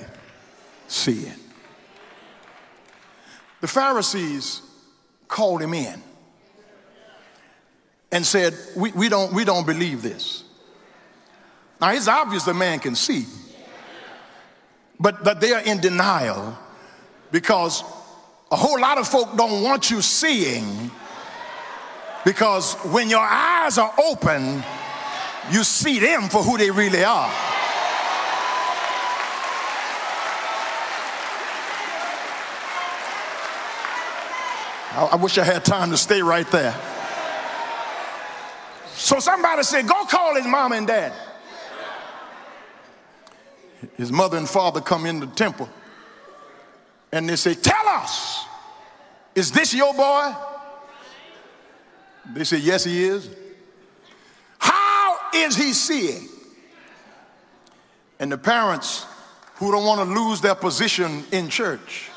seeing. 0.87 1.33
The 3.61 3.67
Pharisees 3.67 4.61
called 5.27 5.61
him 5.61 5.73
in 5.73 6.01
and 8.11 8.25
said, 8.25 8.53
We, 8.75 8.91
we, 8.91 9.09
don't, 9.09 9.33
we 9.33 9.43
don't 9.43 9.65
believe 9.65 10.01
this. 10.01 10.43
Now, 11.79 11.93
it's 11.93 12.07
obvious 12.07 12.43
the 12.43 12.53
man 12.53 12.79
can 12.79 12.93
see, 12.93 13.25
but, 14.99 15.23
but 15.23 15.41
they 15.41 15.51
are 15.53 15.61
in 15.61 15.79
denial 15.79 16.55
because 17.31 17.83
a 18.51 18.55
whole 18.55 18.79
lot 18.79 18.97
of 18.97 19.07
folk 19.07 19.35
don't 19.37 19.63
want 19.63 19.89
you 19.89 20.01
seeing 20.01 20.91
because 22.25 22.73
when 22.91 23.09
your 23.09 23.21
eyes 23.21 23.77
are 23.77 23.93
open, 23.97 24.63
you 25.51 25.63
see 25.63 25.99
them 25.99 26.29
for 26.29 26.43
who 26.43 26.57
they 26.57 26.69
really 26.69 27.03
are. 27.03 27.31
I, 34.93 35.15
wish 35.15 35.37
I 35.37 35.45
had 35.45 35.63
time 35.63 35.89
to 35.91 35.97
stay 35.97 36.21
right 36.21 36.45
there. 36.51 36.75
So 38.93 39.19
somebody 39.19 39.63
said, 39.63 39.87
Go 39.87 40.05
call 40.05 40.35
his 40.35 40.45
mom 40.45 40.73
and 40.73 40.85
dad 40.85 41.13
his 43.97 44.11
mother 44.11 44.37
and 44.37 44.49
father 44.49 44.81
come 44.81 45.05
in 45.05 45.19
the 45.19 45.27
temple 45.27 45.69
and 47.11 47.27
they 47.27 47.35
say, 47.35 47.53
Tell 47.53 47.87
us, 47.87 48.45
is 49.35 49.51
this 49.51 49.73
your 49.73 49.93
boy? 49.93 50.33
They 52.33 52.43
say, 52.43 52.57
Yes, 52.57 52.83
he 52.83 53.03
is. 53.03 53.29
How 54.59 55.17
is 55.33 55.55
he 55.55 55.73
seeing? 55.73 56.27
And 58.19 58.31
the 58.31 58.37
parents 58.37 59.05
who 59.55 59.71
don't 59.71 59.85
want 59.85 60.07
to 60.07 60.15
lose 60.15 60.41
their 60.41 60.55
position 60.55 61.23
in 61.31 61.49
church. 61.49 62.09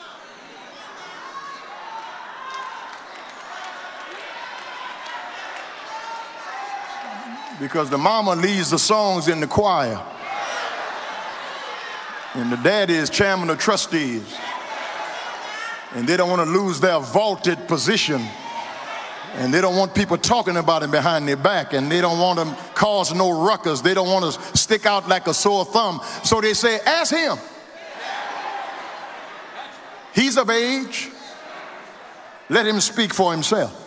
Because 7.60 7.88
the 7.88 7.98
mama 7.98 8.34
leads 8.34 8.70
the 8.70 8.78
songs 8.78 9.28
in 9.28 9.40
the 9.40 9.46
choir. 9.46 10.02
And 12.34 12.50
the 12.50 12.56
daddy 12.56 12.94
is 12.94 13.08
chairman 13.08 13.48
of 13.48 13.58
trustees. 13.58 14.36
And 15.94 16.08
they 16.08 16.16
don't 16.16 16.28
want 16.28 16.42
to 16.42 16.50
lose 16.50 16.80
their 16.80 16.98
vaulted 16.98 17.68
position. 17.68 18.20
And 19.34 19.52
they 19.52 19.60
don't 19.60 19.76
want 19.76 19.94
people 19.94 20.18
talking 20.18 20.56
about 20.56 20.82
him 20.82 20.90
behind 20.90 21.26
their 21.28 21.36
back. 21.36 21.72
And 21.72 21.90
they 21.90 22.00
don't 22.00 22.18
want 22.18 22.38
to 22.38 22.56
cause 22.74 23.14
no 23.14 23.46
ruckus. 23.46 23.80
They 23.80 23.94
don't 23.94 24.08
want 24.08 24.32
to 24.32 24.56
stick 24.56 24.86
out 24.86 25.08
like 25.08 25.26
a 25.26 25.34
sore 25.34 25.64
thumb. 25.64 26.00
So 26.22 26.40
they 26.40 26.54
say, 26.54 26.78
ask 26.84 27.14
him. 27.14 27.36
He's 30.14 30.36
of 30.36 30.50
age. 30.50 31.10
Let 32.48 32.66
him 32.66 32.80
speak 32.80 33.14
for 33.14 33.32
himself. 33.32 33.80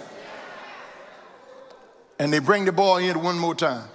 And 2.19 2.33
they 2.33 2.39
bring 2.39 2.65
the 2.65 2.71
boy 2.71 3.09
in 3.09 3.21
one 3.21 3.37
more 3.37 3.55
time. 3.55 3.87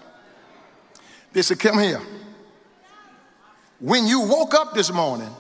They 1.33 1.43
say, 1.43 1.57
Come 1.57 1.79
here 1.79 2.01
when 3.83 4.07
you 4.07 4.21
woke 4.21 4.55
up 4.55 4.75
this 4.75 4.93
morning, 4.93 5.31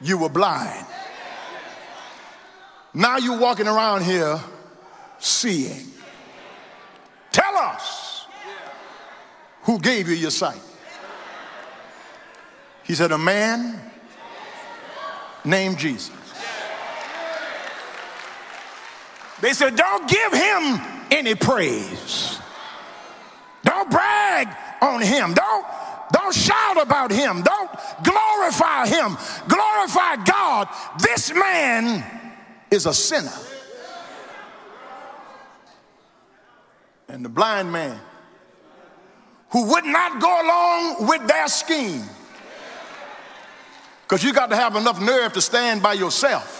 you 0.00 0.16
were 0.16 0.30
blind. 0.30 0.86
Now 2.92 3.18
you're 3.18 3.38
walking 3.38 3.68
around 3.68 4.02
here 4.02 4.40
seeing. 5.18 5.86
Tell 7.30 7.56
us 7.56 8.26
who 9.62 9.78
gave 9.78 10.08
you 10.08 10.14
your 10.14 10.30
sight. 10.30 10.60
He 12.82 12.94
said, 12.94 13.12
A 13.12 13.18
man 13.18 13.80
named 15.44 15.78
Jesus. 15.78 16.10
They 19.40 19.52
said, 19.52 19.76
Don't 19.76 20.08
give 20.08 20.32
him 20.32 20.80
any 21.10 21.34
praise. 21.34 22.38
Don't 23.64 23.90
brag 23.90 24.48
on 24.82 25.00
him. 25.00 25.34
Don't 25.34 25.66
don't 26.12 26.34
shout 26.34 26.82
about 26.82 27.12
him. 27.12 27.42
Don't 27.42 27.70
glorify 28.02 28.86
him. 28.86 29.16
Glorify 29.46 30.16
God. 30.24 30.68
This 30.98 31.32
man 31.32 32.19
is 32.70 32.86
a 32.86 32.94
sinner. 32.94 33.32
And 37.08 37.24
the 37.24 37.28
blind 37.28 37.72
man 37.72 37.98
who 39.50 39.66
would 39.72 39.84
not 39.84 40.20
go 40.20 40.28
along 40.28 41.08
with 41.08 41.26
their 41.26 41.48
scheme. 41.48 42.04
Because 44.02 44.22
you 44.22 44.32
got 44.32 44.50
to 44.50 44.56
have 44.56 44.76
enough 44.76 45.00
nerve 45.00 45.32
to 45.32 45.40
stand 45.40 45.82
by 45.82 45.94
yourself. 45.94 46.56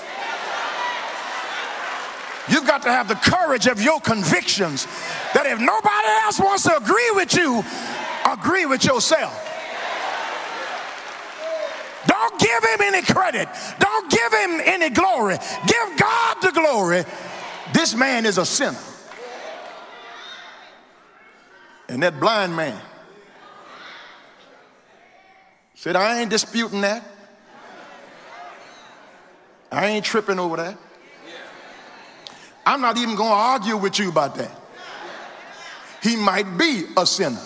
You've 2.49 2.67
got 2.67 2.83
to 2.83 2.91
have 2.91 3.07
the 3.07 3.15
courage 3.15 3.69
of 3.69 3.81
your 3.81 4.01
convictions 4.01 4.87
that 5.35 5.47
if 5.47 5.61
nobody 5.61 6.09
else 6.25 6.41
wants 6.41 6.65
to 6.65 6.77
agree 6.77 7.11
with 7.15 7.35
you, 7.35 7.63
agree 8.29 8.67
with 8.67 8.85
yourself. 8.85 9.50
Don't 12.31 12.41
give 12.41 12.65
him 12.65 12.81
any 12.95 13.03
credit. 13.03 13.49
Don't 13.79 14.11
give 14.11 14.33
him 14.33 14.61
any 14.65 14.91
glory. 14.91 15.37
Give 15.67 15.99
God 15.99 16.37
the 16.43 16.53
glory. 16.53 17.05
This 17.73 17.95
man 17.95 18.27
is 18.27 18.39
a 18.39 18.47
sinner. 18.47 18.79
And 21.89 22.03
that 22.03 22.21
blind 22.21 22.55
man 22.55 22.81
said, 25.75 25.97
I 25.97 26.21
ain't 26.21 26.31
disputing 26.31 26.83
that. 26.83 27.05
I 29.73 29.87
ain't 29.87 30.05
tripping 30.05 30.39
over 30.39 30.57
that. 30.57 30.79
I'm 32.67 32.81
not 32.81 32.97
even 32.97 33.17
going 33.17 33.31
to 33.31 33.35
argue 33.35 33.77
with 33.77 33.99
you 33.99 34.09
about 34.09 34.37
that. 34.37 34.51
He 36.03 36.17
might 36.17 36.57
be 36.57 36.85
a 36.97 37.07
sinner. 37.07 37.41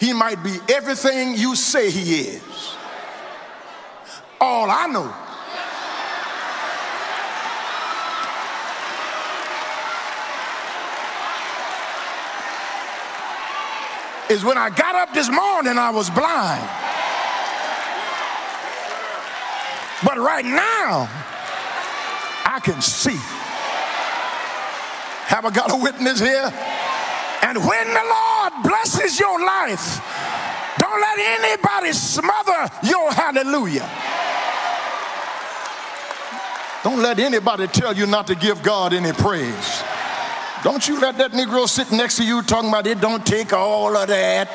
He 0.00 0.12
might 0.12 0.42
be 0.42 0.56
everything 0.68 1.36
you 1.36 1.54
say 1.54 1.90
he 1.90 2.20
is. 2.20 2.76
All 4.46 4.70
I 4.70 4.86
know 4.88 5.08
is 14.28 14.44
when 14.44 14.58
I 14.58 14.68
got 14.68 14.94
up 14.96 15.14
this 15.14 15.30
morning, 15.30 15.78
I 15.78 15.88
was 15.88 16.10
blind. 16.10 16.60
But 20.04 20.18
right 20.18 20.44
now, 20.44 21.08
I 22.44 22.60
can 22.62 22.82
see. 22.82 23.16
Have 25.32 25.46
I 25.46 25.50
got 25.52 25.72
a 25.72 25.76
witness 25.76 26.20
here? 26.20 26.52
And 27.40 27.56
when 27.64 27.86
the 27.88 28.04
Lord 28.04 28.52
blesses 28.62 29.18
your 29.18 29.40
life, 29.40 30.04
don't 30.78 31.00
let 31.00 31.18
anybody 31.18 31.94
smother 31.94 32.68
your 32.82 33.10
hallelujah. 33.10 33.88
Don't 36.84 37.02
let 37.02 37.18
anybody 37.18 37.66
tell 37.66 37.96
you 37.96 38.06
not 38.06 38.26
to 38.26 38.34
give 38.34 38.62
God 38.62 38.92
any 38.92 39.12
praise. 39.12 39.82
Don't 40.62 40.86
you 40.86 41.00
let 41.00 41.16
that 41.16 41.32
Negro 41.32 41.66
sit 41.66 41.90
next 41.90 42.16
to 42.18 42.24
you 42.24 42.42
talking 42.42 42.68
about 42.68 42.86
it 42.86 43.00
don't 43.00 43.24
take 43.24 43.54
all 43.54 43.96
of 43.96 44.08
that. 44.08 44.48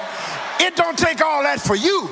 It 0.61 0.75
don't 0.75 0.97
take 0.97 1.21
all 1.21 1.41
that 1.41 1.59
for 1.59 1.75
you. 1.75 2.07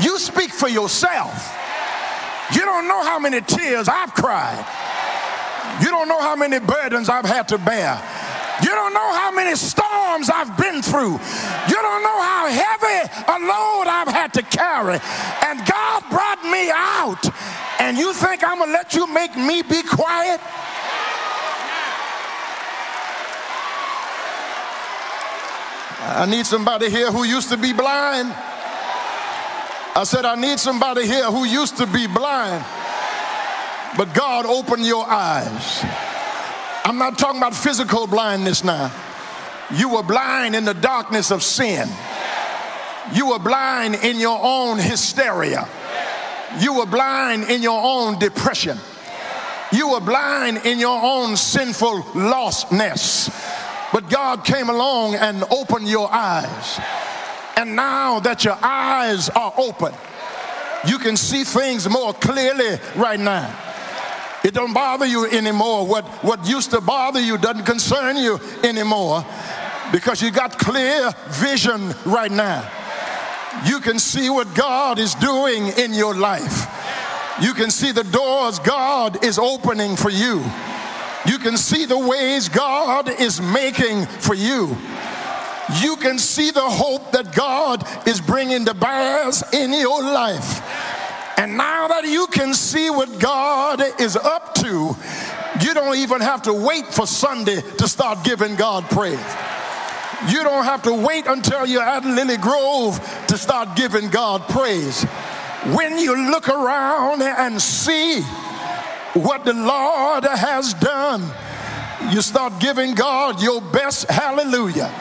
You 0.00 0.18
speak 0.18 0.50
for 0.50 0.68
yourself. 0.68 1.54
You 2.52 2.60
don't 2.60 2.88
know 2.88 3.04
how 3.04 3.20
many 3.20 3.40
tears 3.40 3.88
I've 3.88 4.12
cried. 4.14 4.64
You 5.80 5.88
don't 5.88 6.08
know 6.08 6.20
how 6.20 6.34
many 6.34 6.58
burdens 6.58 7.08
I've 7.08 7.24
had 7.24 7.46
to 7.48 7.58
bear. 7.58 8.00
You 8.62 8.70
don't 8.70 8.92
know 8.92 9.12
how 9.12 9.30
many 9.30 9.54
storms 9.56 10.30
I've 10.30 10.56
been 10.56 10.82
through. 10.82 11.12
You 11.12 11.78
don't 11.78 12.02
know 12.02 12.20
how 12.22 12.48
heavy 12.50 13.00
a 13.28 13.38
load 13.38 13.86
I've 13.86 14.08
had 14.08 14.34
to 14.34 14.42
carry. 14.42 14.98
And 15.46 15.66
God 15.66 16.02
brought 16.10 16.42
me 16.42 16.70
out. 16.70 17.22
And 17.80 17.96
you 17.96 18.12
think 18.12 18.42
I'm 18.42 18.58
going 18.58 18.70
to 18.70 18.72
let 18.72 18.94
you 18.94 19.06
make 19.12 19.36
me 19.36 19.62
be 19.62 19.82
quiet? 19.82 20.40
I 26.00 26.26
need 26.26 26.46
somebody 26.46 26.90
here 26.90 27.12
who 27.12 27.24
used 27.24 27.50
to 27.50 27.56
be 27.56 27.72
blind. 27.72 28.34
I 29.94 30.04
said, 30.04 30.24
I 30.24 30.36
need 30.36 30.58
somebody 30.58 31.06
here 31.06 31.24
who 31.24 31.44
used 31.44 31.76
to 31.78 31.86
be 31.86 32.06
blind, 32.06 32.64
but 33.96 34.14
God 34.14 34.46
opened 34.46 34.86
your 34.86 35.04
eyes. 35.04 36.07
I'm 36.84 36.98
not 36.98 37.18
talking 37.18 37.38
about 37.38 37.54
physical 37.54 38.06
blindness 38.06 38.64
now. 38.64 38.92
You 39.74 39.90
were 39.90 40.02
blind 40.02 40.56
in 40.56 40.64
the 40.64 40.74
darkness 40.74 41.30
of 41.30 41.42
sin. 41.42 41.88
You 43.12 43.30
were 43.30 43.38
blind 43.38 43.96
in 43.96 44.18
your 44.18 44.38
own 44.40 44.78
hysteria. 44.78 45.68
You 46.60 46.74
were 46.74 46.86
blind 46.86 47.44
in 47.44 47.62
your 47.62 47.80
own 47.82 48.18
depression. 48.18 48.78
You 49.70 49.90
were 49.90 50.00
blind 50.00 50.64
in 50.64 50.78
your 50.78 51.00
own 51.02 51.36
sinful 51.36 52.02
lostness. 52.14 53.28
But 53.92 54.08
God 54.08 54.44
came 54.44 54.70
along 54.70 55.16
and 55.16 55.44
opened 55.50 55.88
your 55.88 56.10
eyes. 56.10 56.80
And 57.56 57.76
now 57.76 58.20
that 58.20 58.44
your 58.44 58.58
eyes 58.62 59.28
are 59.30 59.52
open, 59.58 59.92
you 60.86 60.98
can 60.98 61.16
see 61.16 61.44
things 61.44 61.88
more 61.88 62.14
clearly 62.14 62.78
right 62.96 63.20
now. 63.20 63.54
It 64.48 64.54
don't 64.54 64.72
bother 64.72 65.04
you 65.04 65.26
anymore. 65.26 65.86
What, 65.86 66.06
what 66.24 66.48
used 66.48 66.70
to 66.70 66.80
bother 66.80 67.20
you 67.20 67.36
doesn't 67.36 67.66
concern 67.66 68.16
you 68.16 68.40
anymore 68.64 69.22
because 69.92 70.22
you 70.22 70.30
got 70.30 70.58
clear 70.58 71.12
vision 71.28 71.94
right 72.06 72.32
now. 72.32 72.66
You 73.66 73.78
can 73.80 73.98
see 73.98 74.30
what 74.30 74.54
God 74.54 74.98
is 74.98 75.14
doing 75.16 75.66
in 75.76 75.92
your 75.92 76.14
life. 76.14 76.66
You 77.42 77.52
can 77.52 77.70
see 77.70 77.92
the 77.92 78.04
doors 78.04 78.58
God 78.60 79.22
is 79.22 79.38
opening 79.38 79.96
for 79.96 80.08
you. 80.08 80.42
You 81.26 81.36
can 81.36 81.58
see 81.58 81.84
the 81.84 81.98
ways 81.98 82.48
God 82.48 83.10
is 83.20 83.42
making 83.42 84.06
for 84.06 84.34
you 84.34 84.78
you 85.82 85.96
can 85.96 86.18
see 86.18 86.50
the 86.50 86.62
hope 86.62 87.12
that 87.12 87.34
God 87.34 87.86
is 88.08 88.20
bringing 88.20 88.64
to 88.64 88.74
bears 88.74 89.42
in 89.52 89.72
your 89.72 90.02
life. 90.02 90.62
And 91.38 91.56
now 91.56 91.86
that 91.86 92.04
you 92.04 92.26
can 92.26 92.52
see 92.52 92.90
what 92.90 93.20
God 93.20 93.80
is 94.00 94.16
up 94.16 94.56
to, 94.56 94.96
you 95.62 95.72
don't 95.72 95.96
even 95.96 96.20
have 96.20 96.42
to 96.42 96.52
wait 96.52 96.86
for 96.86 97.06
Sunday 97.06 97.60
to 97.60 97.86
start 97.86 98.24
giving 98.24 98.56
God 98.56 98.82
praise. 98.90 99.20
You 100.28 100.42
don't 100.42 100.64
have 100.64 100.82
to 100.82 100.92
wait 100.92 101.28
until 101.28 101.64
you're 101.64 101.80
at 101.80 102.04
Lilly 102.04 102.38
Grove 102.38 102.98
to 103.28 103.38
start 103.38 103.76
giving 103.76 104.10
God 104.10 104.48
praise. 104.48 105.04
When 105.76 105.96
you 105.98 106.28
look 106.28 106.48
around 106.48 107.22
and 107.22 107.62
see 107.62 108.20
what 109.14 109.44
the 109.44 109.54
Lord 109.54 110.24
has 110.24 110.74
done, 110.74 111.22
you 112.12 112.20
start 112.20 112.58
giving 112.58 112.96
God 112.96 113.40
your 113.40 113.60
best 113.60 114.10
hallelujah. 114.10 114.92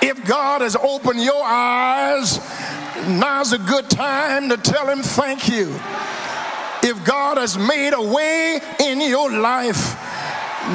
If 0.00 0.24
God 0.26 0.62
has 0.62 0.76
opened 0.76 1.22
your 1.22 1.44
eyes, 1.44 2.38
now's 3.08 3.52
a 3.52 3.58
good 3.58 3.88
time 3.90 4.48
to 4.48 4.56
tell 4.56 4.88
Him 4.88 5.02
thank 5.02 5.48
you. 5.48 5.68
If 6.84 7.04
God 7.04 7.38
has 7.38 7.56
made 7.56 7.92
a 7.94 8.02
way 8.02 8.60
in 8.80 9.00
your 9.00 9.30
life, 9.30 9.94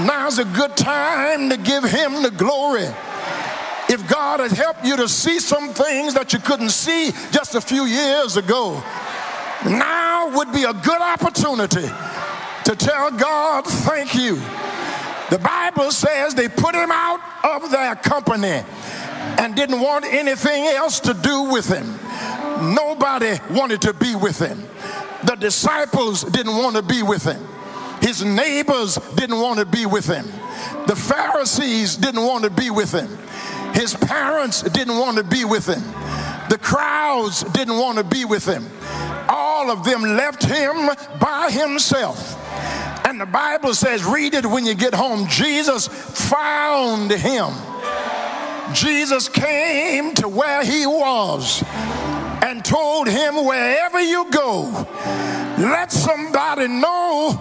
now's 0.06 0.40
a 0.40 0.46
good 0.46 0.76
time 0.78 1.50
to 1.50 1.58
give 1.58 1.84
Him 1.84 2.24
the 2.24 2.32
glory. 2.32 2.88
If 3.90 4.08
God 4.10 4.42
has 4.42 4.52
helped 4.52 4.86
you 4.86 4.98
to 4.98 5.08
see 5.08 5.40
some 5.40 5.74
things 5.74 6.14
that 6.14 6.34
you 6.34 6.40
couldn't 6.40 6.72
see 6.72 7.12
just 7.32 7.56
a 7.56 7.62
few 7.62 7.86
years 7.86 8.36
ago, 8.36 8.84
now 9.66 10.36
would 10.36 10.52
be 10.54 10.64
a 10.64 10.74
good 10.74 11.02
opportunity 11.02 11.88
to 12.66 12.76
tell 12.76 13.12
God 13.12 13.66
thank 13.66 14.14
you. 14.14 14.36
The 15.30 15.40
Bible 15.40 15.92
says 15.92 16.36
they 16.36 16.48
put 16.48 16.76
him 16.76 16.90
out 16.92 17.20
of 17.44 17.72
their 17.72 17.96
company 17.96 18.64
and 19.38 19.56
didn't 19.56 19.82
want 19.82 20.06
anything 20.06 20.66
else 20.66 21.00
to 21.02 21.14
do 21.14 21.44
with 21.44 21.68
him. 21.68 21.88
Nobody 22.76 23.40
wanted 23.52 23.82
to 23.84 23.94
be 23.94 24.16
with 24.16 24.40
him. 24.40 24.64
The 25.24 25.36
disciples 25.36 26.24
didn't 26.24 26.56
want 26.56 26.76
to 26.76 26.82
be 26.82 27.04
with 27.04 27.24
him. 27.24 27.42
His 28.02 28.24
neighbors 28.24 28.96
didn't 29.16 29.40
want 29.40 29.60
to 29.60 29.66
be 29.66 29.86
with 29.86 30.08
him. 30.08 30.26
The 30.88 30.96
Pharisees 30.96 31.96
didn't 31.96 32.24
want 32.24 32.44
to 32.44 32.50
be 32.50 32.70
with 32.70 32.92
him. 32.92 33.18
His 33.74 33.96
parents 33.96 34.62
didn't 34.62 34.98
want 34.98 35.18
to 35.18 35.24
be 35.24 35.46
with 35.46 35.68
him. 35.68 35.84
The 36.50 36.58
crowds 36.60 37.44
didn't 37.44 37.78
want 37.78 37.98
to 37.98 38.04
be 38.04 38.26
with 38.26 38.46
him. 38.46 38.66
All 39.28 39.70
of 39.70 39.84
them 39.84 40.02
left 40.02 40.44
him 40.44 40.90
by 41.20 41.50
himself. 41.52 42.36
And 43.06 43.20
the 43.20 43.26
Bible 43.26 43.74
says, 43.74 44.04
read 44.06 44.34
it 44.34 44.46
when 44.46 44.66
you 44.66 44.74
get 44.74 44.94
home. 44.94 45.28
Jesus 45.28 45.88
found 45.88 47.12
him 47.12 47.54
Jesus 48.74 49.30
came 49.30 50.14
to 50.16 50.28
where 50.28 50.64
he 50.64 50.86
was 50.86 51.64
and 52.44 52.64
told 52.64 53.08
him, 53.08 53.46
Wherever 53.46 54.02
you 54.02 54.30
go, 54.32 54.88
let 55.58 55.92
somebody 55.92 56.68
know 56.68 57.32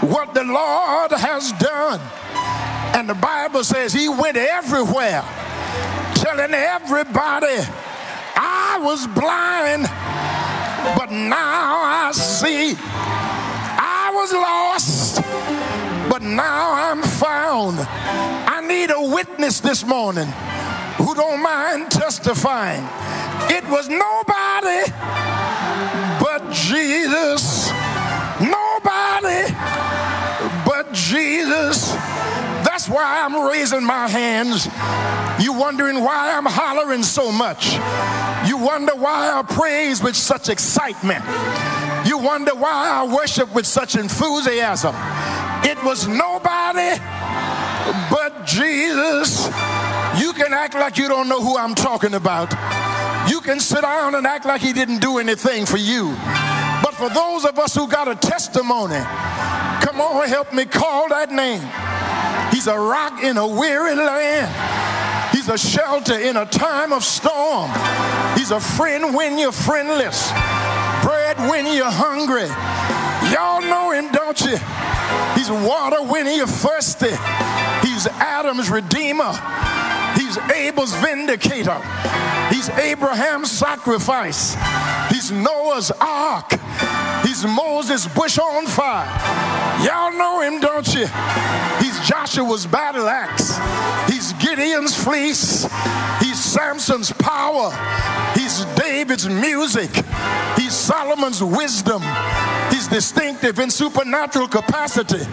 what 0.00 0.34
the 0.34 0.44
Lord 0.44 1.12
has 1.12 1.52
done. 1.52 2.00
And 2.96 3.08
the 3.08 3.14
Bible 3.14 3.64
says 3.64 3.92
he 3.92 4.08
went 4.08 4.36
everywhere 4.36 5.22
telling 6.14 6.52
everybody, 6.52 7.58
I 8.34 8.78
was 8.82 9.06
blind, 9.06 9.82
but 10.96 11.10
now 11.10 11.82
I 11.82 12.10
see. 12.12 12.74
I 12.78 14.10
was 14.14 14.32
lost, 14.32 15.20
but 16.08 16.22
now 16.22 16.72
I'm 16.72 17.02
found. 17.02 17.76
I 17.78 18.60
need 18.66 18.90
a 18.90 19.00
witness 19.14 19.60
this 19.60 19.84
morning 19.84 20.26
who 20.96 21.14
don't 21.14 21.42
mind 21.42 21.90
testifying. 21.90 22.84
It 23.50 23.64
was 23.68 23.88
nobody 23.88 24.90
but 26.20 26.52
Jesus. 26.52 27.70
Nobody 28.40 29.52
but 30.64 30.92
Jesus. 30.92 31.92
That's 32.64 32.88
why 32.88 33.22
I'm 33.22 33.48
raising 33.48 33.84
my 33.84 34.08
hands. 34.08 34.66
You 35.42 35.52
wondering 35.52 36.02
why 36.02 36.32
I'm 36.36 36.46
hollering 36.46 37.02
so 37.02 37.30
much. 37.30 37.74
You 38.48 38.56
wonder 38.58 38.94
why 38.94 39.32
I 39.32 39.42
praise 39.42 40.02
with 40.02 40.16
such 40.16 40.48
excitement. 40.48 41.24
You 42.06 42.18
wonder 42.18 42.54
why 42.54 42.88
I 42.88 43.14
worship 43.14 43.54
with 43.54 43.66
such 43.66 43.96
enthusiasm. 43.96 44.94
It 45.78 45.84
was 45.84 46.08
nobody 46.08 46.98
but 48.10 48.44
Jesus. 48.44 49.46
You 50.20 50.32
can 50.32 50.52
act 50.52 50.74
like 50.74 50.98
you 50.98 51.06
don't 51.06 51.28
know 51.28 51.40
who 51.40 51.56
I'm 51.56 51.76
talking 51.76 52.14
about. 52.14 52.50
You 53.30 53.40
can 53.40 53.60
sit 53.60 53.82
down 53.82 54.16
and 54.16 54.26
act 54.26 54.44
like 54.44 54.60
he 54.60 54.72
didn't 54.72 54.98
do 55.00 55.18
anything 55.18 55.66
for 55.66 55.76
you. 55.76 56.16
But 56.82 56.94
for 56.94 57.08
those 57.10 57.44
of 57.44 57.60
us 57.60 57.76
who 57.76 57.86
got 57.88 58.08
a 58.08 58.16
testimony, 58.16 58.98
come 59.80 60.00
on, 60.00 60.28
help 60.28 60.52
me 60.52 60.64
call 60.64 61.10
that 61.10 61.30
name. 61.30 61.62
He's 62.52 62.66
a 62.66 62.76
rock 62.76 63.22
in 63.22 63.36
a 63.36 63.46
weary 63.46 63.94
land. 63.94 64.50
He's 65.30 65.48
a 65.48 65.56
shelter 65.56 66.18
in 66.18 66.36
a 66.36 66.46
time 66.46 66.92
of 66.92 67.04
storm. 67.04 67.70
He's 68.36 68.50
a 68.50 68.58
friend 68.58 69.14
when 69.14 69.38
you're 69.38 69.52
friendless, 69.52 70.32
bread 71.04 71.38
when 71.48 71.72
you're 71.72 71.86
hungry. 71.88 72.48
Y'all 73.32 73.60
know 73.60 73.87
don't 74.28 74.40
you? 74.42 74.58
He's 75.36 75.50
water 75.50 76.02
when 76.02 76.26
you're 76.26 76.46
thirsty. 76.46 77.08
He's 77.80 78.06
Adam's 78.06 78.68
redeemer. 78.68 79.32
He's 80.16 80.36
Abel's 80.54 80.94
vindicator. 80.96 81.80
He's 82.50 82.68
Abraham's 82.68 83.50
sacrifice. 83.50 84.54
He's 85.10 85.30
Noah's 85.30 85.90
ark. 86.00 86.52
He's 87.24 87.44
Moses' 87.46 88.06
bush 88.08 88.38
on 88.38 88.66
fire. 88.66 89.06
Y'all 89.82 90.12
know 90.12 90.42
him, 90.42 90.60
don't 90.60 90.86
you? 90.94 91.06
He's 91.78 92.07
Joshua's 92.18 92.66
battle 92.66 93.08
axe. 93.08 93.56
He's 94.12 94.32
Gideon's 94.34 94.92
fleece. 94.92 95.62
He's 96.20 96.42
Samson's 96.42 97.12
power. 97.12 97.70
He's 98.34 98.64
David's 98.74 99.28
music. 99.28 99.90
He's 100.56 100.74
Solomon's 100.74 101.44
wisdom. 101.44 102.02
He's 102.70 102.88
distinctive 102.88 103.60
in 103.60 103.70
supernatural 103.70 104.48
capacity. 104.48 105.24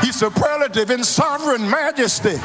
He's 0.00 0.16
superlative 0.16 0.90
in 0.90 1.04
sovereign 1.04 1.68
majesty. 1.68 2.40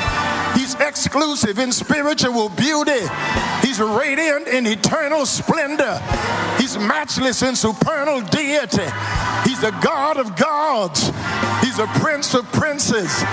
He's 0.53 0.75
exclusive 0.75 1.57
in 1.57 1.71
spiritual 1.71 2.49
beauty. 2.49 3.07
He's 3.61 3.79
radiant 3.79 4.49
in 4.49 4.67
eternal 4.67 5.25
splendor. 5.25 5.97
He's 6.57 6.77
matchless 6.77 7.41
in 7.41 7.55
supernal 7.55 8.19
deity. 8.19 8.89
He's 9.45 9.63
a 9.63 9.71
God 9.81 10.17
of 10.17 10.35
gods. 10.35 11.09
He's 11.61 11.79
a 11.79 11.87
prince 12.01 12.33
of 12.33 12.51
princes. 12.51 13.23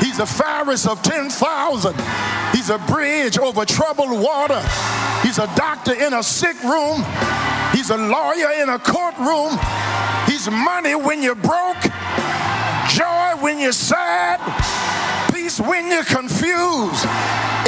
He's 0.00 0.18
a 0.18 0.24
Pharisee 0.24 0.88
of 0.88 1.02
10,000. 1.02 1.94
He's 2.52 2.70
a 2.70 2.78
bridge 2.78 3.38
over 3.38 3.64
troubled 3.64 4.20
water. 4.20 4.60
He's 5.22 5.38
a 5.38 5.46
doctor 5.54 5.94
in 5.94 6.14
a 6.14 6.22
sick 6.22 6.60
room. 6.62 7.04
He's 7.72 7.90
a 7.90 7.96
lawyer 7.96 8.50
in 8.62 8.68
a 8.68 8.78
courtroom. 8.78 9.58
He's 10.26 10.50
money 10.50 10.94
when 10.94 11.22
you're 11.22 11.34
broke, 11.34 11.82
joy 12.88 13.36
when 13.40 13.58
you're 13.58 13.72
sad, 13.72 14.40
peace 15.32 15.60
when 15.60 15.90
you're 15.90 16.04
confused. 16.04 17.06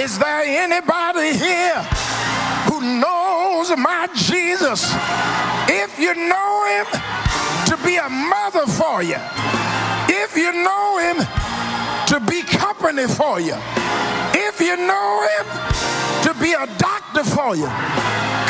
Is 0.01 0.19
there 0.19 0.43
anybody 0.43 1.37
here 1.37 1.83
who 2.71 2.81
knows 3.01 3.77
my 3.77 4.09
Jesus? 4.15 4.91
If 5.69 5.99
you 5.99 6.15
know 6.15 6.65
him 6.75 6.87
to 7.67 7.85
be 7.85 7.97
a 7.97 8.09
mother 8.09 8.67
for 8.67 9.03
you, 9.03 9.21
if 10.09 10.37
you 10.37 10.53
know 10.53 10.99
him 10.99 11.42
to 12.13 12.21
be 12.21 12.43
company 12.43 13.07
for 13.07 13.41
you, 13.41 13.55
if 14.35 14.61
you 14.61 14.77
know 14.77 15.27
him 15.33 15.47
to 16.23 16.35
be 16.43 16.53
a 16.53 16.67
doctor 16.77 17.25
for 17.25 17.57
you, 17.57 17.65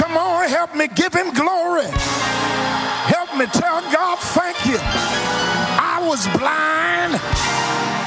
come 0.03 0.17
on, 0.17 0.49
help 0.49 0.75
me 0.75 0.89
give 0.89 1.15
him 1.15 1.33
glory. 1.33 1.87
Help 3.07 3.37
me 3.37 3.47
tell 3.47 3.81
God 3.93 4.19
thank 4.19 4.57
you. 4.67 4.79
I 4.81 6.05
was 6.05 6.27
blind, 6.37 7.13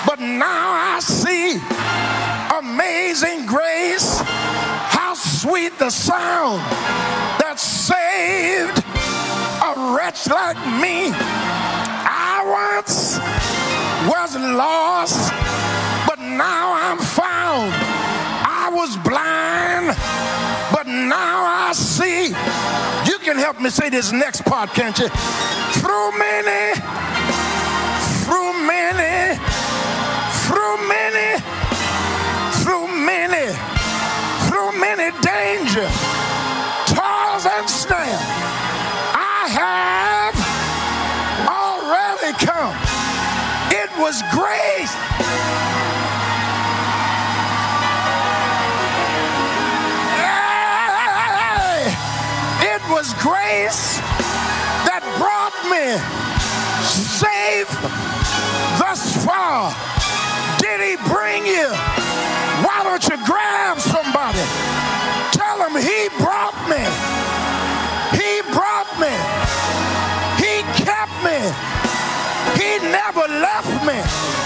but 0.05 0.19
now 0.19 0.71
I 0.73 0.99
see. 0.99 1.55
Amazing 2.59 3.45
grace, 3.45 4.19
how 4.91 5.13
sweet 5.13 5.79
the 5.79 5.89
sound 5.89 6.59
that 7.39 7.55
saved 7.59 8.83
a 9.63 9.95
wretch 9.95 10.27
like 10.27 10.57
me. 10.81 11.15
I 11.15 12.43
once 12.75 13.54
was 14.07 14.35
lost, 14.35 15.31
but 16.07 16.19
now 16.19 16.73
I'm 16.73 16.97
found. 16.97 17.73
I 18.45 18.69
was 18.71 18.97
blind, 18.97 19.87
but 20.71 20.87
now 20.87 21.45
I 21.45 21.73
see. 21.73 22.27
You 23.09 23.17
can 23.19 23.37
help 23.37 23.59
me 23.59 23.69
say 23.69 23.89
this 23.89 24.11
next 24.11 24.45
part, 24.45 24.69
can't 24.73 24.97
you? 24.99 25.09
Through 25.79 26.11
many, 26.17 26.75
through 28.23 28.53
many, 28.65 29.37
through 30.45 30.77
many, 30.87 31.41
through 32.61 32.87
many, 32.87 33.53
through 34.47 34.71
many 34.79 35.09
danger, 35.21 35.87
was 44.05 44.21
grace. 44.29 44.93
It 52.61 52.81
was 52.93 53.15
grace 53.17 53.97
that 54.85 55.01
brought 55.17 55.57
me 55.73 55.97
safe 56.85 57.65
thus 58.77 59.25
far. 59.25 59.73
Did 60.61 60.81
he 60.85 60.97
bring 61.09 61.47
you? 61.47 61.65
Why 62.61 62.83
don't 62.83 63.01
you 63.09 63.17
grab 63.25 63.79
somebody? 63.79 64.45
Tell 65.33 65.65
him 65.65 65.81
he 65.81 66.09
brought 66.21 66.53
me. 66.69 66.85
He 68.13 68.41
brought 68.53 68.99
me. 69.01 69.24
Left 73.86 74.44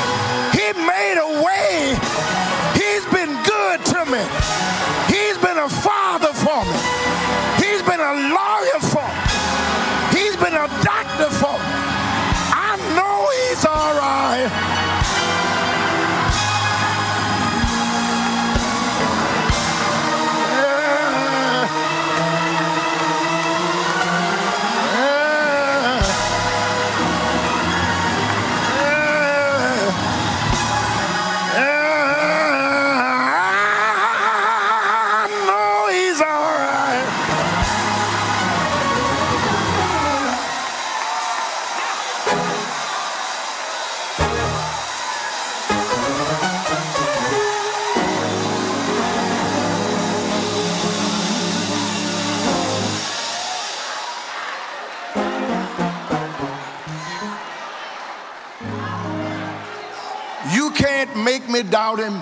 me 61.64 61.70
doubt 61.70 62.00
him 62.00 62.22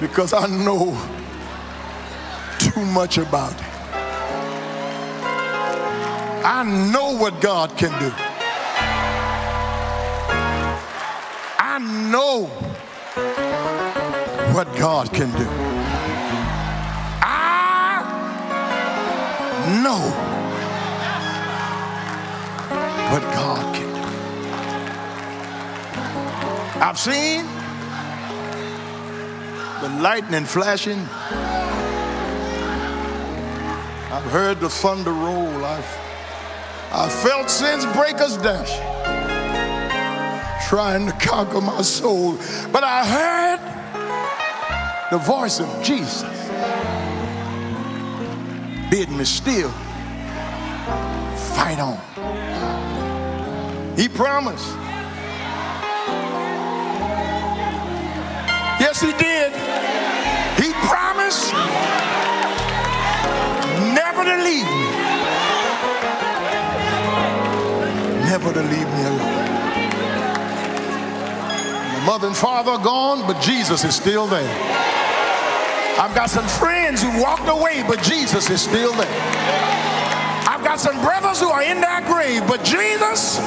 because 0.00 0.32
I 0.32 0.46
know 0.46 0.96
too 2.58 2.84
much 2.84 3.18
about 3.18 3.52
it. 3.52 3.64
I 6.44 6.62
know 6.92 7.16
what 7.16 7.40
God 7.40 7.76
can 7.76 7.90
do. 7.98 8.12
I 11.58 11.78
know 12.10 12.46
what 14.54 14.72
God 14.76 15.12
can 15.12 15.30
do. 15.32 15.48
I 17.22 18.02
know 19.82 20.02
what 23.10 23.22
God 23.34 23.75
I've 26.78 26.98
seen 26.98 27.46
the 29.80 29.88
lightning 30.02 30.44
flashing. 30.44 31.00
I've 34.12 34.30
heard 34.30 34.60
the 34.60 34.68
thunder 34.68 35.12
roll. 35.12 35.64
I've, 35.64 35.98
I've 36.92 37.12
felt 37.12 37.48
sin's 37.50 37.86
breakers 37.86 38.36
dash, 38.36 38.70
trying 40.68 41.06
to 41.06 41.12
conquer 41.12 41.62
my 41.62 41.80
soul. 41.82 42.38
But 42.70 42.84
I 42.84 43.04
heard 43.06 43.60
the 45.10 45.18
voice 45.18 45.60
of 45.60 45.82
Jesus 45.82 46.24
bid 48.90 49.10
me 49.10 49.24
still 49.24 49.70
fight 51.54 51.78
on. 51.80 51.98
He 53.96 54.08
promised. 54.08 54.85
Yes, 58.98 59.04
he 59.04 59.12
did. 59.18 59.52
He 60.64 60.72
promised 60.88 61.52
never 63.92 64.24
to 64.24 64.36
leave 64.42 64.64
me. 64.64 64.86
Never 68.24 68.54
to 68.54 68.62
leave 68.62 68.88
me 68.88 69.02
alone. 69.04 69.44
My 71.92 72.02
mother 72.06 72.28
and 72.28 72.36
father 72.36 72.70
are 72.70 72.82
gone, 72.82 73.26
but 73.26 73.38
Jesus 73.42 73.84
is 73.84 73.94
still 73.94 74.26
there. 74.26 74.48
I've 75.98 76.14
got 76.14 76.30
some 76.30 76.48
friends 76.48 77.02
who 77.02 77.20
walked 77.20 77.50
away, 77.50 77.84
but 77.86 78.02
Jesus 78.02 78.48
is 78.48 78.62
still 78.62 78.94
there. 78.94 79.20
I've 80.48 80.64
got 80.64 80.80
some 80.80 80.98
brothers 81.02 81.38
who 81.40 81.48
are 81.48 81.62
in 81.62 81.82
that 81.82 82.06
grave, 82.06 82.46
but 82.48 82.64
Jesus 82.64 83.40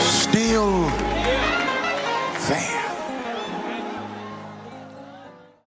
still 0.00 0.88